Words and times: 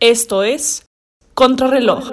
Esto 0.00 0.44
es 0.44 0.86
Contrarreloj, 1.34 2.10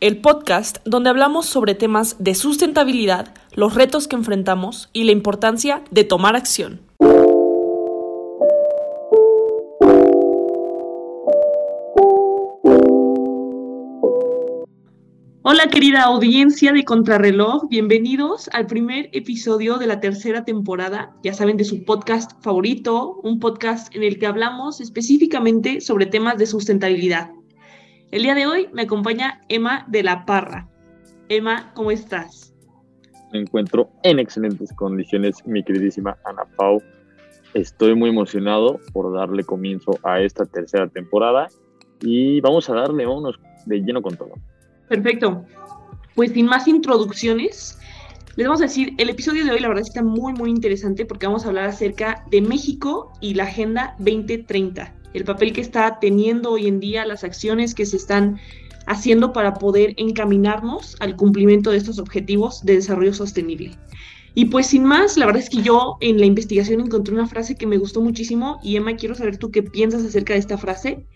el 0.00 0.20
podcast 0.20 0.76
donde 0.84 1.08
hablamos 1.08 1.46
sobre 1.46 1.74
temas 1.74 2.16
de 2.18 2.34
sustentabilidad, 2.34 3.34
los 3.54 3.74
retos 3.74 4.06
que 4.06 4.16
enfrentamos 4.16 4.90
y 4.92 5.04
la 5.04 5.12
importancia 5.12 5.82
de 5.90 6.04
tomar 6.04 6.36
acción. 6.36 6.85
Hola 15.48 15.68
querida 15.68 16.02
audiencia 16.02 16.72
de 16.72 16.84
Contrarreloj, 16.84 17.68
bienvenidos 17.68 18.50
al 18.52 18.66
primer 18.66 19.10
episodio 19.12 19.78
de 19.78 19.86
la 19.86 20.00
tercera 20.00 20.44
temporada, 20.44 21.14
ya 21.22 21.34
saben, 21.34 21.56
de 21.56 21.62
su 21.62 21.84
podcast 21.84 22.32
favorito, 22.42 23.20
un 23.22 23.38
podcast 23.38 23.94
en 23.94 24.02
el 24.02 24.18
que 24.18 24.26
hablamos 24.26 24.80
específicamente 24.80 25.80
sobre 25.80 26.06
temas 26.06 26.36
de 26.38 26.46
sustentabilidad. 26.46 27.30
El 28.10 28.24
día 28.24 28.34
de 28.34 28.48
hoy 28.48 28.68
me 28.72 28.82
acompaña 28.82 29.40
Emma 29.48 29.86
de 29.86 30.02
la 30.02 30.26
Parra. 30.26 30.68
Emma, 31.28 31.72
¿cómo 31.74 31.92
estás? 31.92 32.52
Me 33.32 33.38
encuentro 33.38 33.88
en 34.02 34.18
excelentes 34.18 34.72
condiciones, 34.72 35.46
mi 35.46 35.62
queridísima 35.62 36.18
Ana 36.24 36.42
Pau. 36.56 36.82
Estoy 37.54 37.94
muy 37.94 38.10
emocionado 38.10 38.80
por 38.92 39.14
darle 39.14 39.44
comienzo 39.44 39.92
a 40.02 40.20
esta 40.20 40.44
tercera 40.44 40.88
temporada 40.88 41.46
y 42.00 42.40
vamos 42.40 42.68
a 42.68 42.74
darle, 42.74 43.06
vámonos 43.06 43.38
de 43.64 43.78
lleno 43.78 44.02
con 44.02 44.16
todo. 44.16 44.32
Perfecto. 44.88 45.44
Pues 46.14 46.32
sin 46.32 46.46
más 46.46 46.66
introducciones, 46.68 47.78
les 48.36 48.46
vamos 48.46 48.60
a 48.60 48.64
decir, 48.64 48.94
el 48.98 49.10
episodio 49.10 49.44
de 49.44 49.50
hoy 49.50 49.60
la 49.60 49.68
verdad 49.68 49.84
está 49.86 50.02
muy, 50.02 50.32
muy 50.32 50.50
interesante 50.50 51.04
porque 51.04 51.26
vamos 51.26 51.44
a 51.44 51.48
hablar 51.48 51.68
acerca 51.68 52.24
de 52.30 52.42
México 52.42 53.12
y 53.20 53.34
la 53.34 53.44
Agenda 53.44 53.94
2030, 53.98 54.94
el 55.14 55.24
papel 55.24 55.52
que 55.52 55.60
está 55.60 55.98
teniendo 56.00 56.52
hoy 56.52 56.66
en 56.66 56.80
día, 56.80 57.06
las 57.06 57.24
acciones 57.24 57.74
que 57.74 57.86
se 57.86 57.96
están 57.96 58.38
haciendo 58.86 59.32
para 59.32 59.54
poder 59.54 59.94
encaminarnos 59.96 60.96
al 61.00 61.16
cumplimiento 61.16 61.70
de 61.70 61.78
estos 61.78 61.98
objetivos 61.98 62.64
de 62.64 62.74
desarrollo 62.74 63.12
sostenible. 63.12 63.72
Y 64.34 64.44
pues 64.44 64.66
sin 64.66 64.84
más, 64.84 65.16
la 65.16 65.24
verdad 65.24 65.42
es 65.42 65.48
que 65.48 65.62
yo 65.62 65.96
en 66.00 66.20
la 66.20 66.26
investigación 66.26 66.80
encontré 66.80 67.14
una 67.14 67.26
frase 67.26 67.56
que 67.56 67.66
me 67.66 67.78
gustó 67.78 68.02
muchísimo 68.02 68.60
y 68.62 68.76
Emma, 68.76 68.96
quiero 68.96 69.14
saber 69.14 69.38
tú 69.38 69.50
qué 69.50 69.62
piensas 69.62 70.04
acerca 70.04 70.34
de 70.34 70.40
esta 70.40 70.58
frase. 70.58 71.06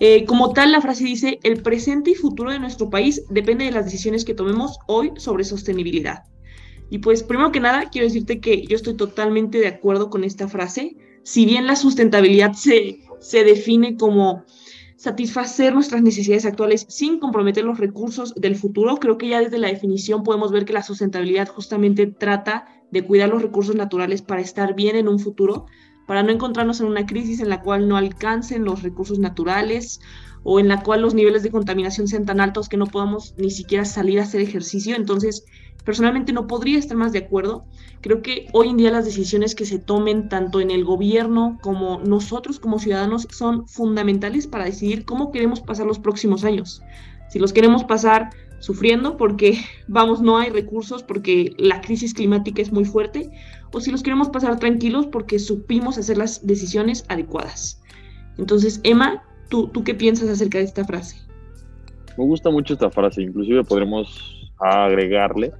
Eh, 0.00 0.24
como 0.24 0.54
tal, 0.54 0.72
la 0.72 0.80
frase 0.80 1.04
dice, 1.04 1.38
el 1.42 1.62
presente 1.62 2.12
y 2.12 2.14
futuro 2.14 2.50
de 2.50 2.58
nuestro 2.58 2.88
país 2.88 3.22
depende 3.28 3.66
de 3.66 3.70
las 3.70 3.84
decisiones 3.84 4.24
que 4.24 4.34
tomemos 4.34 4.78
hoy 4.86 5.12
sobre 5.16 5.44
sostenibilidad. 5.44 6.24
Y 6.88 6.98
pues, 6.98 7.22
primero 7.22 7.52
que 7.52 7.60
nada, 7.60 7.90
quiero 7.90 8.06
decirte 8.06 8.40
que 8.40 8.66
yo 8.66 8.76
estoy 8.76 8.94
totalmente 8.94 9.58
de 9.58 9.68
acuerdo 9.68 10.08
con 10.08 10.24
esta 10.24 10.48
frase. 10.48 10.96
Si 11.22 11.44
bien 11.44 11.66
la 11.66 11.76
sustentabilidad 11.76 12.54
se, 12.54 13.00
se 13.20 13.44
define 13.44 13.96
como 13.96 14.44
satisfacer 14.96 15.74
nuestras 15.74 16.02
necesidades 16.02 16.46
actuales 16.46 16.86
sin 16.88 17.18
comprometer 17.18 17.64
los 17.64 17.78
recursos 17.78 18.34
del 18.34 18.56
futuro, 18.56 18.96
creo 18.96 19.18
que 19.18 19.28
ya 19.28 19.40
desde 19.40 19.58
la 19.58 19.68
definición 19.68 20.22
podemos 20.22 20.50
ver 20.50 20.64
que 20.64 20.72
la 20.72 20.82
sustentabilidad 20.82 21.48
justamente 21.48 22.06
trata 22.06 22.66
de 22.90 23.04
cuidar 23.04 23.28
los 23.28 23.42
recursos 23.42 23.74
naturales 23.74 24.22
para 24.22 24.40
estar 24.40 24.74
bien 24.74 24.96
en 24.96 25.08
un 25.08 25.18
futuro, 25.18 25.66
para 26.10 26.24
no 26.24 26.32
encontrarnos 26.32 26.80
en 26.80 26.88
una 26.88 27.06
crisis 27.06 27.38
en 27.38 27.48
la 27.48 27.62
cual 27.62 27.86
no 27.86 27.96
alcancen 27.96 28.64
los 28.64 28.82
recursos 28.82 29.20
naturales 29.20 30.00
o 30.42 30.58
en 30.58 30.66
la 30.66 30.82
cual 30.82 31.02
los 31.02 31.14
niveles 31.14 31.44
de 31.44 31.52
contaminación 31.52 32.08
sean 32.08 32.26
tan 32.26 32.40
altos 32.40 32.68
que 32.68 32.76
no 32.76 32.86
podamos 32.86 33.32
ni 33.38 33.52
siquiera 33.52 33.84
salir 33.84 34.18
a 34.18 34.24
hacer 34.24 34.40
ejercicio. 34.40 34.96
Entonces, 34.96 35.44
personalmente 35.84 36.32
no 36.32 36.48
podría 36.48 36.80
estar 36.80 36.96
más 36.96 37.12
de 37.12 37.20
acuerdo. 37.20 37.64
Creo 38.00 38.22
que 38.22 38.48
hoy 38.52 38.70
en 38.70 38.76
día 38.76 38.90
las 38.90 39.04
decisiones 39.04 39.54
que 39.54 39.64
se 39.64 39.78
tomen 39.78 40.28
tanto 40.28 40.60
en 40.60 40.72
el 40.72 40.84
gobierno 40.84 41.60
como 41.62 42.00
nosotros 42.00 42.58
como 42.58 42.80
ciudadanos 42.80 43.28
son 43.30 43.68
fundamentales 43.68 44.48
para 44.48 44.64
decidir 44.64 45.04
cómo 45.04 45.30
queremos 45.30 45.60
pasar 45.60 45.86
los 45.86 46.00
próximos 46.00 46.42
años. 46.42 46.82
Si 47.28 47.38
los 47.38 47.52
queremos 47.52 47.84
pasar 47.84 48.30
sufriendo 48.58 49.16
porque, 49.16 49.58
vamos, 49.88 50.20
no 50.20 50.38
hay 50.38 50.50
recursos, 50.50 51.04
porque 51.04 51.54
la 51.56 51.80
crisis 51.80 52.14
climática 52.14 52.62
es 52.62 52.72
muy 52.72 52.84
fuerte, 52.84 53.30
o 53.72 53.80
si 53.80 53.90
los 53.90 54.02
queremos 54.02 54.28
pasar 54.28 54.58
tranquilos 54.58 55.06
porque 55.06 55.38
supimos 55.38 55.98
hacer 55.98 56.18
las 56.18 56.46
decisiones 56.46 57.04
adecuadas. 57.08 57.82
Entonces, 58.38 58.80
Emma, 58.84 59.22
¿tú, 59.48 59.68
tú 59.68 59.84
qué 59.84 59.94
piensas 59.94 60.28
acerca 60.28 60.58
de 60.58 60.64
esta 60.64 60.84
frase? 60.84 61.16
Me 62.16 62.24
gusta 62.24 62.50
mucho 62.50 62.74
esta 62.74 62.90
frase, 62.90 63.22
inclusive 63.22 63.64
podremos 63.64 64.50
agregarle 64.58 65.52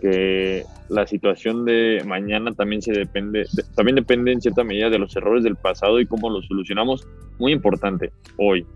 que 0.00 0.64
la 0.88 1.06
situación 1.06 1.64
de 1.64 2.02
mañana 2.06 2.52
también 2.52 2.82
se 2.82 2.92
depende, 2.92 3.44
también 3.74 3.96
depende 3.96 4.32
en 4.32 4.40
cierta 4.40 4.62
medida 4.62 4.90
de 4.90 4.98
los 4.98 5.14
errores 5.16 5.42
del 5.44 5.56
pasado 5.56 6.00
y 6.00 6.06
cómo 6.06 6.30
los 6.30 6.46
solucionamos. 6.46 7.06
Muy 7.38 7.52
importante, 7.52 8.12
hoy, 8.36 8.66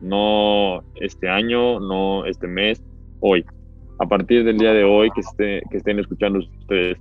no 0.00 0.82
este 0.96 1.28
año, 1.28 1.80
no 1.80 2.24
este 2.24 2.46
mes, 2.46 2.82
hoy. 3.20 3.44
A 3.98 4.06
partir 4.06 4.44
del 4.44 4.56
día 4.56 4.72
de 4.72 4.84
hoy 4.84 5.10
que, 5.14 5.20
esté, 5.20 5.62
que 5.70 5.76
estén 5.76 5.98
escuchando 5.98 6.38
ustedes 6.38 6.98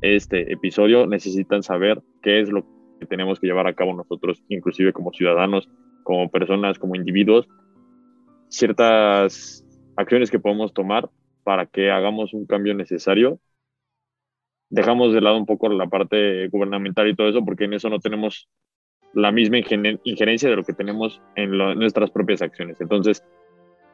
este 0.00 0.52
episodio, 0.52 1.06
necesitan 1.06 1.62
saber 1.62 2.02
qué 2.22 2.40
es 2.40 2.50
lo 2.50 2.64
que 3.00 3.06
tenemos 3.06 3.40
que 3.40 3.46
llevar 3.46 3.66
a 3.66 3.74
cabo 3.74 3.94
nosotros, 3.94 4.42
inclusive 4.48 4.92
como 4.92 5.12
ciudadanos, 5.12 5.68
como 6.02 6.30
personas, 6.30 6.78
como 6.78 6.94
individuos, 6.94 7.48
ciertas 8.48 9.64
acciones 9.96 10.30
que 10.30 10.38
podemos 10.38 10.72
tomar 10.72 11.10
para 11.44 11.66
que 11.66 11.90
hagamos 11.90 12.34
un 12.34 12.46
cambio 12.46 12.74
necesario. 12.74 13.40
Dejamos 14.68 15.12
de 15.12 15.20
lado 15.20 15.36
un 15.36 15.46
poco 15.46 15.68
la 15.68 15.86
parte 15.86 16.48
gubernamental 16.48 17.08
y 17.08 17.14
todo 17.14 17.28
eso, 17.28 17.44
porque 17.44 17.64
en 17.64 17.74
eso 17.74 17.88
no 17.88 17.98
tenemos 17.98 18.48
la 19.14 19.32
misma 19.32 19.58
injerencia 19.58 20.50
de 20.50 20.56
lo 20.56 20.64
que 20.64 20.72
tenemos 20.72 21.22
en, 21.36 21.56
nuestras 21.56 22.10
propias 22.10 22.42
acciones. 22.42 22.80
Entonces, 22.80 23.24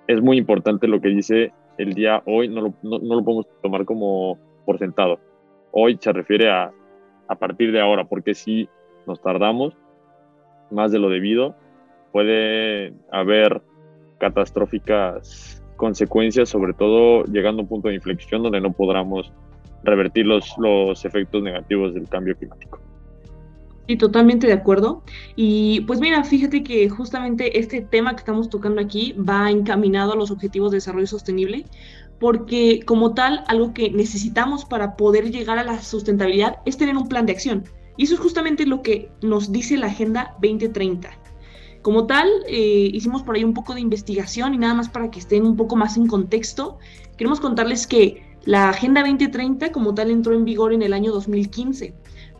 es 0.08 0.20
muy 0.20 0.38
importante 0.38 0.88
lo 0.88 1.00
que 1.00 1.08
dice 1.08 1.52
el 1.78 1.94
día 1.94 2.22
hoy, 2.26 2.48
no 2.48 2.60
lo, 2.60 2.74
no, 2.82 2.98
lo 2.98 3.24
podemos 3.24 3.46
tomar 3.62 3.84
como 3.84 4.38
por 4.66 4.78
sentado. 4.78 5.20
Hoy 5.72 5.98
se 6.00 6.12
refiere 6.12 6.50
a, 6.50 6.70
a 7.28 7.34
partir 7.34 7.72
de 7.72 7.80
ahora, 7.80 8.04
porque 8.04 8.34
si 8.34 8.68
nos 9.06 9.20
tardamos 9.20 9.74
más 10.70 10.92
de 10.92 10.98
lo 10.98 11.08
debido, 11.08 11.56
puede 12.12 12.94
haber 13.10 13.62
catastróficas 14.18 15.62
consecuencias, 15.76 16.48
sobre 16.48 16.74
todo 16.74 17.24
llegando 17.24 17.60
a 17.60 17.62
un 17.64 17.68
punto 17.68 17.88
de 17.88 17.94
inflexión 17.94 18.42
donde 18.42 18.60
no 18.60 18.72
podamos 18.72 19.32
revertir 19.82 20.26
los, 20.26 20.54
los 20.58 21.04
efectos 21.04 21.42
negativos 21.42 21.94
del 21.94 22.08
cambio 22.08 22.36
climático. 22.36 22.78
Sí, 23.88 23.96
totalmente 23.96 24.46
de 24.46 24.52
acuerdo. 24.52 25.02
Y 25.34 25.80
pues 25.82 25.98
mira, 25.98 26.22
fíjate 26.22 26.62
que 26.62 26.88
justamente 26.88 27.58
este 27.58 27.80
tema 27.80 28.12
que 28.12 28.20
estamos 28.20 28.48
tocando 28.48 28.80
aquí 28.80 29.12
va 29.14 29.50
encaminado 29.50 30.12
a 30.12 30.16
los 30.16 30.30
objetivos 30.30 30.70
de 30.70 30.76
desarrollo 30.76 31.08
sostenible, 31.08 31.64
porque 32.22 32.82
como 32.86 33.14
tal, 33.14 33.42
algo 33.48 33.74
que 33.74 33.90
necesitamos 33.90 34.64
para 34.64 34.96
poder 34.96 35.32
llegar 35.32 35.58
a 35.58 35.64
la 35.64 35.82
sustentabilidad 35.82 36.58
es 36.64 36.76
tener 36.76 36.96
un 36.96 37.08
plan 37.08 37.26
de 37.26 37.32
acción. 37.32 37.64
Y 37.96 38.04
eso 38.04 38.14
es 38.14 38.20
justamente 38.20 38.64
lo 38.64 38.80
que 38.80 39.10
nos 39.22 39.50
dice 39.50 39.76
la 39.76 39.88
Agenda 39.88 40.36
2030. 40.40 41.10
Como 41.82 42.06
tal, 42.06 42.28
eh, 42.46 42.90
hicimos 42.92 43.24
por 43.24 43.34
ahí 43.34 43.42
un 43.42 43.54
poco 43.54 43.74
de 43.74 43.80
investigación 43.80 44.54
y 44.54 44.58
nada 44.58 44.72
más 44.72 44.88
para 44.88 45.10
que 45.10 45.18
estén 45.18 45.44
un 45.44 45.56
poco 45.56 45.74
más 45.74 45.96
en 45.96 46.06
contexto, 46.06 46.78
queremos 47.16 47.40
contarles 47.40 47.88
que 47.88 48.22
la 48.44 48.68
Agenda 48.68 49.00
2030 49.00 49.72
como 49.72 49.92
tal 49.92 50.08
entró 50.12 50.32
en 50.32 50.44
vigor 50.44 50.72
en 50.72 50.82
el 50.82 50.92
año 50.92 51.10
2015 51.10 51.92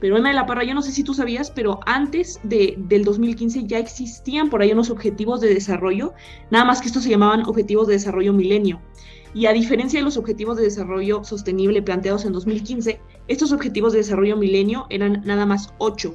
pero 0.03 0.17
Emma 0.17 0.31
de 0.31 0.35
la 0.35 0.47
Parra, 0.47 0.65
yo 0.65 0.75
no 0.75 0.83
sé 0.83 0.91
si 0.91 1.05
tú 1.05 1.15
sabías, 1.15 1.53
pero 1.53 1.79
antes 1.87 2.41
de, 2.43 2.75
del 2.77 3.05
2015 3.05 3.69
ya 3.69 3.79
existían 3.79 4.51
por 4.51 4.61
ahí 4.61 4.73
unos 4.73 4.91
objetivos 4.91 5.41
de 5.41 5.55
desarrollo, 5.55 6.13
nada 6.51 6.65
más 6.65 6.81
que 6.81 6.89
estos 6.89 7.05
se 7.05 7.11
llamaban 7.11 7.45
objetivos 7.47 7.87
de 7.87 7.93
desarrollo 7.93 8.33
milenio. 8.33 8.81
Y 9.35 9.47
a 9.47 9.53
diferencia 9.53 10.01
de 10.01 10.05
los 10.05 10.17
objetivos 10.17 10.57
de 10.57 10.65
desarrollo 10.65 11.25
sostenible 11.25 11.83
planteados 11.83 12.25
en 12.25 12.33
2015, 12.33 13.01
estos 13.29 13.53
objetivos 13.53 13.93
de 13.93 13.99
desarrollo 13.99 14.37
milenio 14.37 14.87
eran 14.91 15.23
nada 15.25 15.47
más 15.47 15.73
ocho. 15.79 16.15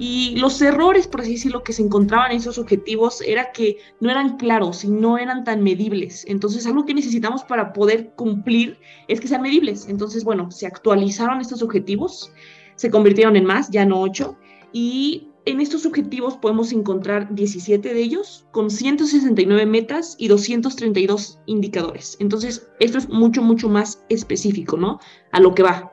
Y 0.00 0.36
los 0.36 0.62
errores, 0.62 1.08
por 1.08 1.22
así 1.22 1.32
decirlo, 1.32 1.64
que 1.64 1.72
se 1.72 1.82
encontraban 1.82 2.30
en 2.30 2.36
esos 2.36 2.56
objetivos 2.58 3.20
era 3.20 3.50
que 3.50 3.78
no 4.00 4.10
eran 4.10 4.36
claros 4.36 4.84
y 4.84 4.90
no 4.90 5.18
eran 5.18 5.42
tan 5.42 5.62
medibles. 5.62 6.24
Entonces, 6.28 6.66
algo 6.66 6.86
que 6.86 6.94
necesitamos 6.94 7.42
para 7.42 7.72
poder 7.72 8.12
cumplir 8.14 8.78
es 9.08 9.20
que 9.20 9.26
sean 9.26 9.42
medibles. 9.42 9.88
Entonces, 9.88 10.22
bueno, 10.22 10.52
se 10.52 10.66
actualizaron 10.66 11.40
estos 11.40 11.62
objetivos 11.62 12.32
se 12.78 12.90
convirtieron 12.90 13.34
en 13.36 13.44
más, 13.44 13.70
ya 13.70 13.84
no 13.84 14.00
8, 14.00 14.36
y 14.72 15.27
en 15.48 15.60
estos 15.60 15.86
objetivos 15.86 16.36
podemos 16.36 16.72
encontrar 16.72 17.34
17 17.34 17.94
de 17.94 18.00
ellos 18.00 18.46
con 18.50 18.70
169 18.70 19.64
metas 19.64 20.14
y 20.18 20.28
232 20.28 21.40
indicadores. 21.46 22.18
Entonces, 22.20 22.70
esto 22.80 22.98
es 22.98 23.08
mucho, 23.08 23.42
mucho 23.42 23.70
más 23.70 24.04
específico, 24.10 24.76
¿no? 24.76 25.00
A 25.32 25.40
lo 25.40 25.54
que 25.54 25.62
va. 25.62 25.90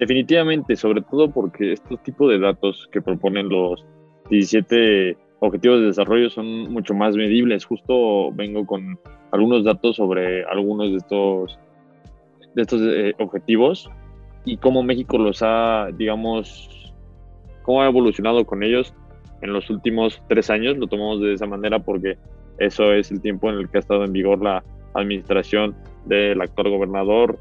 Definitivamente, 0.00 0.76
sobre 0.76 1.02
todo 1.02 1.30
porque 1.30 1.74
estos 1.74 2.02
tipos 2.02 2.30
de 2.30 2.38
datos 2.38 2.88
que 2.90 3.02
proponen 3.02 3.50
los 3.50 3.84
17 4.30 5.16
objetivos 5.40 5.80
de 5.80 5.86
desarrollo 5.86 6.30
son 6.30 6.72
mucho 6.72 6.94
más 6.94 7.14
medibles. 7.14 7.66
Justo 7.66 8.32
vengo 8.32 8.66
con 8.66 8.98
algunos 9.30 9.62
datos 9.62 9.96
sobre 9.96 10.42
algunos 10.46 10.90
de 10.90 10.96
estos, 10.96 11.58
de 12.54 12.62
estos 12.62 12.80
eh, 12.82 13.12
objetivos 13.18 13.90
y 14.46 14.56
cómo 14.56 14.82
México 14.82 15.18
los 15.18 15.42
ha, 15.42 15.88
digamos, 15.98 16.82
cómo 17.62 17.82
ha 17.82 17.86
evolucionado 17.86 18.44
con 18.44 18.62
ellos. 18.62 18.94
en 19.40 19.52
los 19.52 19.70
últimos 19.70 20.22
tres 20.28 20.50
años, 20.50 20.78
lo 20.78 20.86
tomamos 20.86 21.20
de 21.20 21.32
esa 21.32 21.46
manera 21.46 21.80
porque 21.80 22.16
eso 22.58 22.92
es 22.92 23.10
el 23.10 23.20
tiempo 23.20 23.50
en 23.50 23.58
el 23.58 23.68
que 23.68 23.78
ha 23.78 23.80
estado 23.80 24.04
en 24.04 24.12
vigor 24.12 24.40
la 24.40 24.62
administración 24.94 25.74
del 26.04 26.40
actual 26.40 26.70
gobernador 26.70 27.38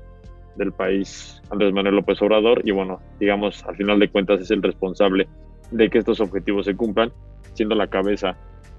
del 0.55 0.71
país, 0.71 1.41
Andrés 1.49 1.73
Manuel 1.73 1.95
López 1.95 2.21
Obrador, 2.21 2.61
y 2.65 2.71
bueno, 2.71 2.99
digamos, 3.19 3.63
al 3.65 3.75
final 3.75 3.99
de 3.99 4.09
cuentas 4.09 4.41
es 4.41 4.51
el 4.51 4.63
responsable 4.63 5.27
de 5.71 5.89
que 5.89 5.99
estos 5.99 6.19
objetivos 6.19 6.65
se 6.65 6.75
cumplan, 6.75 7.11
siendo 7.53 7.75
la 7.75 7.87
cabeza 7.87 8.35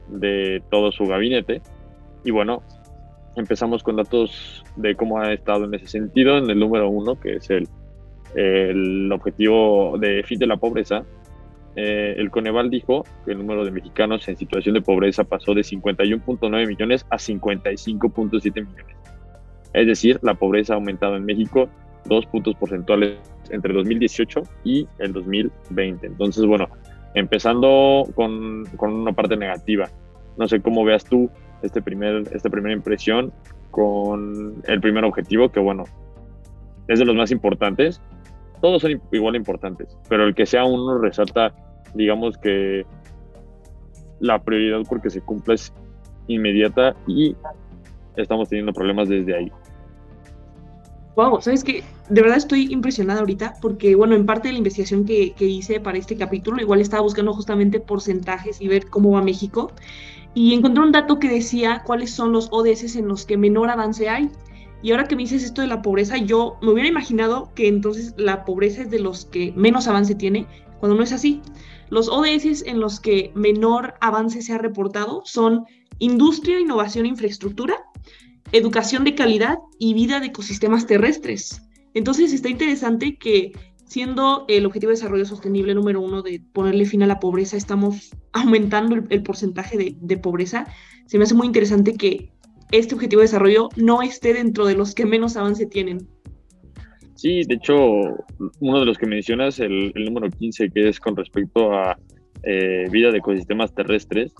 de 0.08 0.62
todo 0.70 0.92
su 0.92 1.06
gabinete. 1.06 1.62
Y 2.24 2.30
bueno, 2.30 2.62
empezamos 3.36 3.82
con 3.82 3.96
datos 3.96 4.64
de 4.76 4.94
cómo 4.94 5.18
ha 5.18 5.32
estado 5.32 5.64
en 5.64 5.74
ese 5.74 5.86
sentido. 5.86 6.38
En 6.38 6.50
el 6.50 6.58
número 6.58 6.88
uno, 6.88 7.18
que 7.18 7.36
es 7.36 7.50
el, 7.50 7.68
el 8.34 9.10
objetivo 9.10 9.96
de 9.98 10.22
fin 10.22 10.38
de 10.38 10.46
la 10.46 10.56
pobreza, 10.56 11.04
eh, 11.76 12.14
el 12.18 12.30
Coneval 12.30 12.70
dijo 12.70 13.04
que 13.24 13.32
el 13.32 13.38
número 13.38 13.64
de 13.64 13.70
mexicanos 13.70 14.28
en 14.28 14.36
situación 14.36 14.74
de 14.74 14.82
pobreza 14.82 15.24
pasó 15.24 15.54
de 15.54 15.62
51.9 15.62 16.66
millones 16.66 17.06
a 17.10 17.16
55.7 17.16 18.54
millones. 18.54 18.96
Es 19.72 19.86
decir, 19.86 20.18
la 20.22 20.34
pobreza 20.34 20.74
ha 20.74 20.76
aumentado 20.76 21.16
en 21.16 21.24
México 21.24 21.68
dos 22.04 22.26
puntos 22.26 22.54
porcentuales 22.56 23.18
entre 23.50 23.72
2018 23.72 24.42
y 24.64 24.86
el 24.98 25.12
2020. 25.12 26.06
Entonces, 26.06 26.44
bueno, 26.44 26.68
empezando 27.14 28.06
con, 28.14 28.66
con 28.76 28.92
una 28.92 29.12
parte 29.12 29.36
negativa. 29.36 29.88
No 30.36 30.48
sé 30.48 30.60
cómo 30.60 30.84
veas 30.84 31.04
tú 31.04 31.30
este 31.62 31.80
primer, 31.80 32.24
esta 32.32 32.50
primera 32.50 32.74
impresión 32.74 33.32
con 33.70 34.62
el 34.66 34.80
primer 34.80 35.04
objetivo, 35.04 35.50
que 35.50 35.60
bueno, 35.60 35.84
es 36.88 36.98
de 36.98 37.04
los 37.04 37.16
más 37.16 37.30
importantes. 37.30 38.00
Todos 38.62 38.80
son 38.80 39.02
igual 39.12 39.36
importantes, 39.36 39.94
pero 40.08 40.24
el 40.24 40.34
que 40.34 40.46
sea 40.46 40.64
uno 40.64 40.96
resalta, 40.96 41.52
digamos 41.94 42.38
que 42.38 42.86
la 44.20 44.42
prioridad 44.42 44.80
porque 44.88 45.10
se 45.10 45.20
cumple 45.20 45.54
es 45.54 45.72
inmediata 46.28 46.94
y 47.06 47.36
estamos 48.16 48.48
teniendo 48.48 48.72
problemas 48.72 49.08
desde 49.08 49.36
ahí. 49.36 49.52
Wow, 51.16 51.42
sabes 51.42 51.62
que 51.62 51.82
de 52.08 52.22
verdad 52.22 52.38
estoy 52.38 52.72
impresionada 52.72 53.20
ahorita 53.20 53.54
porque, 53.60 53.94
bueno, 53.94 54.14
en 54.14 54.24
parte 54.24 54.48
de 54.48 54.52
la 54.52 54.58
investigación 54.58 55.04
que, 55.04 55.32
que, 55.32 55.44
hice 55.44 55.80
para 55.80 55.98
este 55.98 56.16
capítulo, 56.16 56.62
igual 56.62 56.80
estaba 56.80 57.02
buscando 57.02 57.34
justamente 57.34 57.80
porcentajes 57.80 58.62
y 58.62 58.68
ver 58.68 58.86
cómo 58.86 59.10
va 59.10 59.22
México 59.22 59.72
y 60.34 60.54
encontré 60.54 60.82
un 60.82 60.92
dato 60.92 61.18
que 61.18 61.28
decía 61.28 61.82
cuáles 61.84 62.12
son 62.12 62.32
los 62.32 62.48
ODS 62.50 62.96
en 62.96 63.08
los 63.08 63.26
que 63.26 63.36
menor 63.36 63.70
avance 63.70 64.08
hay. 64.08 64.30
Y 64.82 64.90
ahora 64.90 65.04
que 65.04 65.16
me 65.16 65.22
dices 65.22 65.44
esto 65.44 65.62
de 65.62 65.68
la 65.68 65.82
pobreza, 65.82 66.16
yo 66.16 66.58
me 66.60 66.70
hubiera 66.70 66.88
imaginado 66.88 67.52
que 67.54 67.68
entonces 67.68 68.14
la 68.16 68.44
pobreza 68.44 68.82
es 68.82 68.90
de 68.90 68.98
los 68.98 69.26
que 69.26 69.52
menos 69.56 69.86
avance 69.86 70.14
tiene, 70.14 70.46
cuando 70.80 70.96
no 70.96 71.04
es 71.04 71.12
así. 71.12 71.40
Los 71.88 72.08
ODS 72.08 72.62
en 72.66 72.80
los 72.80 72.98
que 72.98 73.30
menor 73.34 73.94
avance 74.00 74.42
se 74.42 74.52
ha 74.52 74.58
reportado 74.58 75.22
son 75.24 75.64
industria, 75.98 76.58
innovación 76.58 77.06
infraestructura, 77.06 77.76
educación 78.50 79.04
de 79.04 79.14
calidad 79.14 79.58
y 79.78 79.94
vida 79.94 80.18
de 80.18 80.26
ecosistemas 80.26 80.86
terrestres. 80.86 81.62
Entonces 81.94 82.32
está 82.32 82.48
interesante 82.48 83.16
que 83.16 83.52
siendo 83.84 84.46
el 84.48 84.64
objetivo 84.64 84.88
de 84.88 84.96
desarrollo 84.96 85.26
sostenible 85.26 85.74
número 85.74 86.00
uno 86.00 86.22
de 86.22 86.42
ponerle 86.52 86.86
fin 86.86 87.02
a 87.02 87.06
la 87.06 87.20
pobreza, 87.20 87.56
estamos 87.56 88.10
aumentando 88.32 88.96
el, 88.96 89.22
porcentaje 89.22 89.96
de, 90.00 90.16
pobreza. 90.16 90.66
Se 91.06 91.18
me 91.18 91.24
hace 91.24 91.34
muy 91.34 91.46
interesante 91.46 91.94
que 91.94 92.32
este 92.72 92.94
objetivo 92.94 93.20
de 93.20 93.26
desarrollo 93.26 93.68
no 93.76 94.02
esté 94.02 94.34
dentro 94.34 94.66
de 94.66 94.74
los 94.74 94.94
que 94.94 95.06
menos 95.06 95.36
avance 95.36 95.66
tienen. 95.66 96.08
Sí, 97.14 97.42
de 97.44 97.54
hecho, 97.54 97.76
uno 98.58 98.80
de 98.80 98.86
los 98.86 98.98
que 98.98 99.06
mencionas, 99.06 99.60
el, 99.60 99.92
número 99.94 100.28
15, 100.28 100.70
que 100.70 100.88
es 100.88 100.98
con 100.98 101.14
respecto 101.14 101.72
a 101.72 101.96
eh, 102.42 102.88
vida 102.90 103.12
de 103.12 103.18
ecosistemas 103.18 103.72
terrestres, 103.74 104.34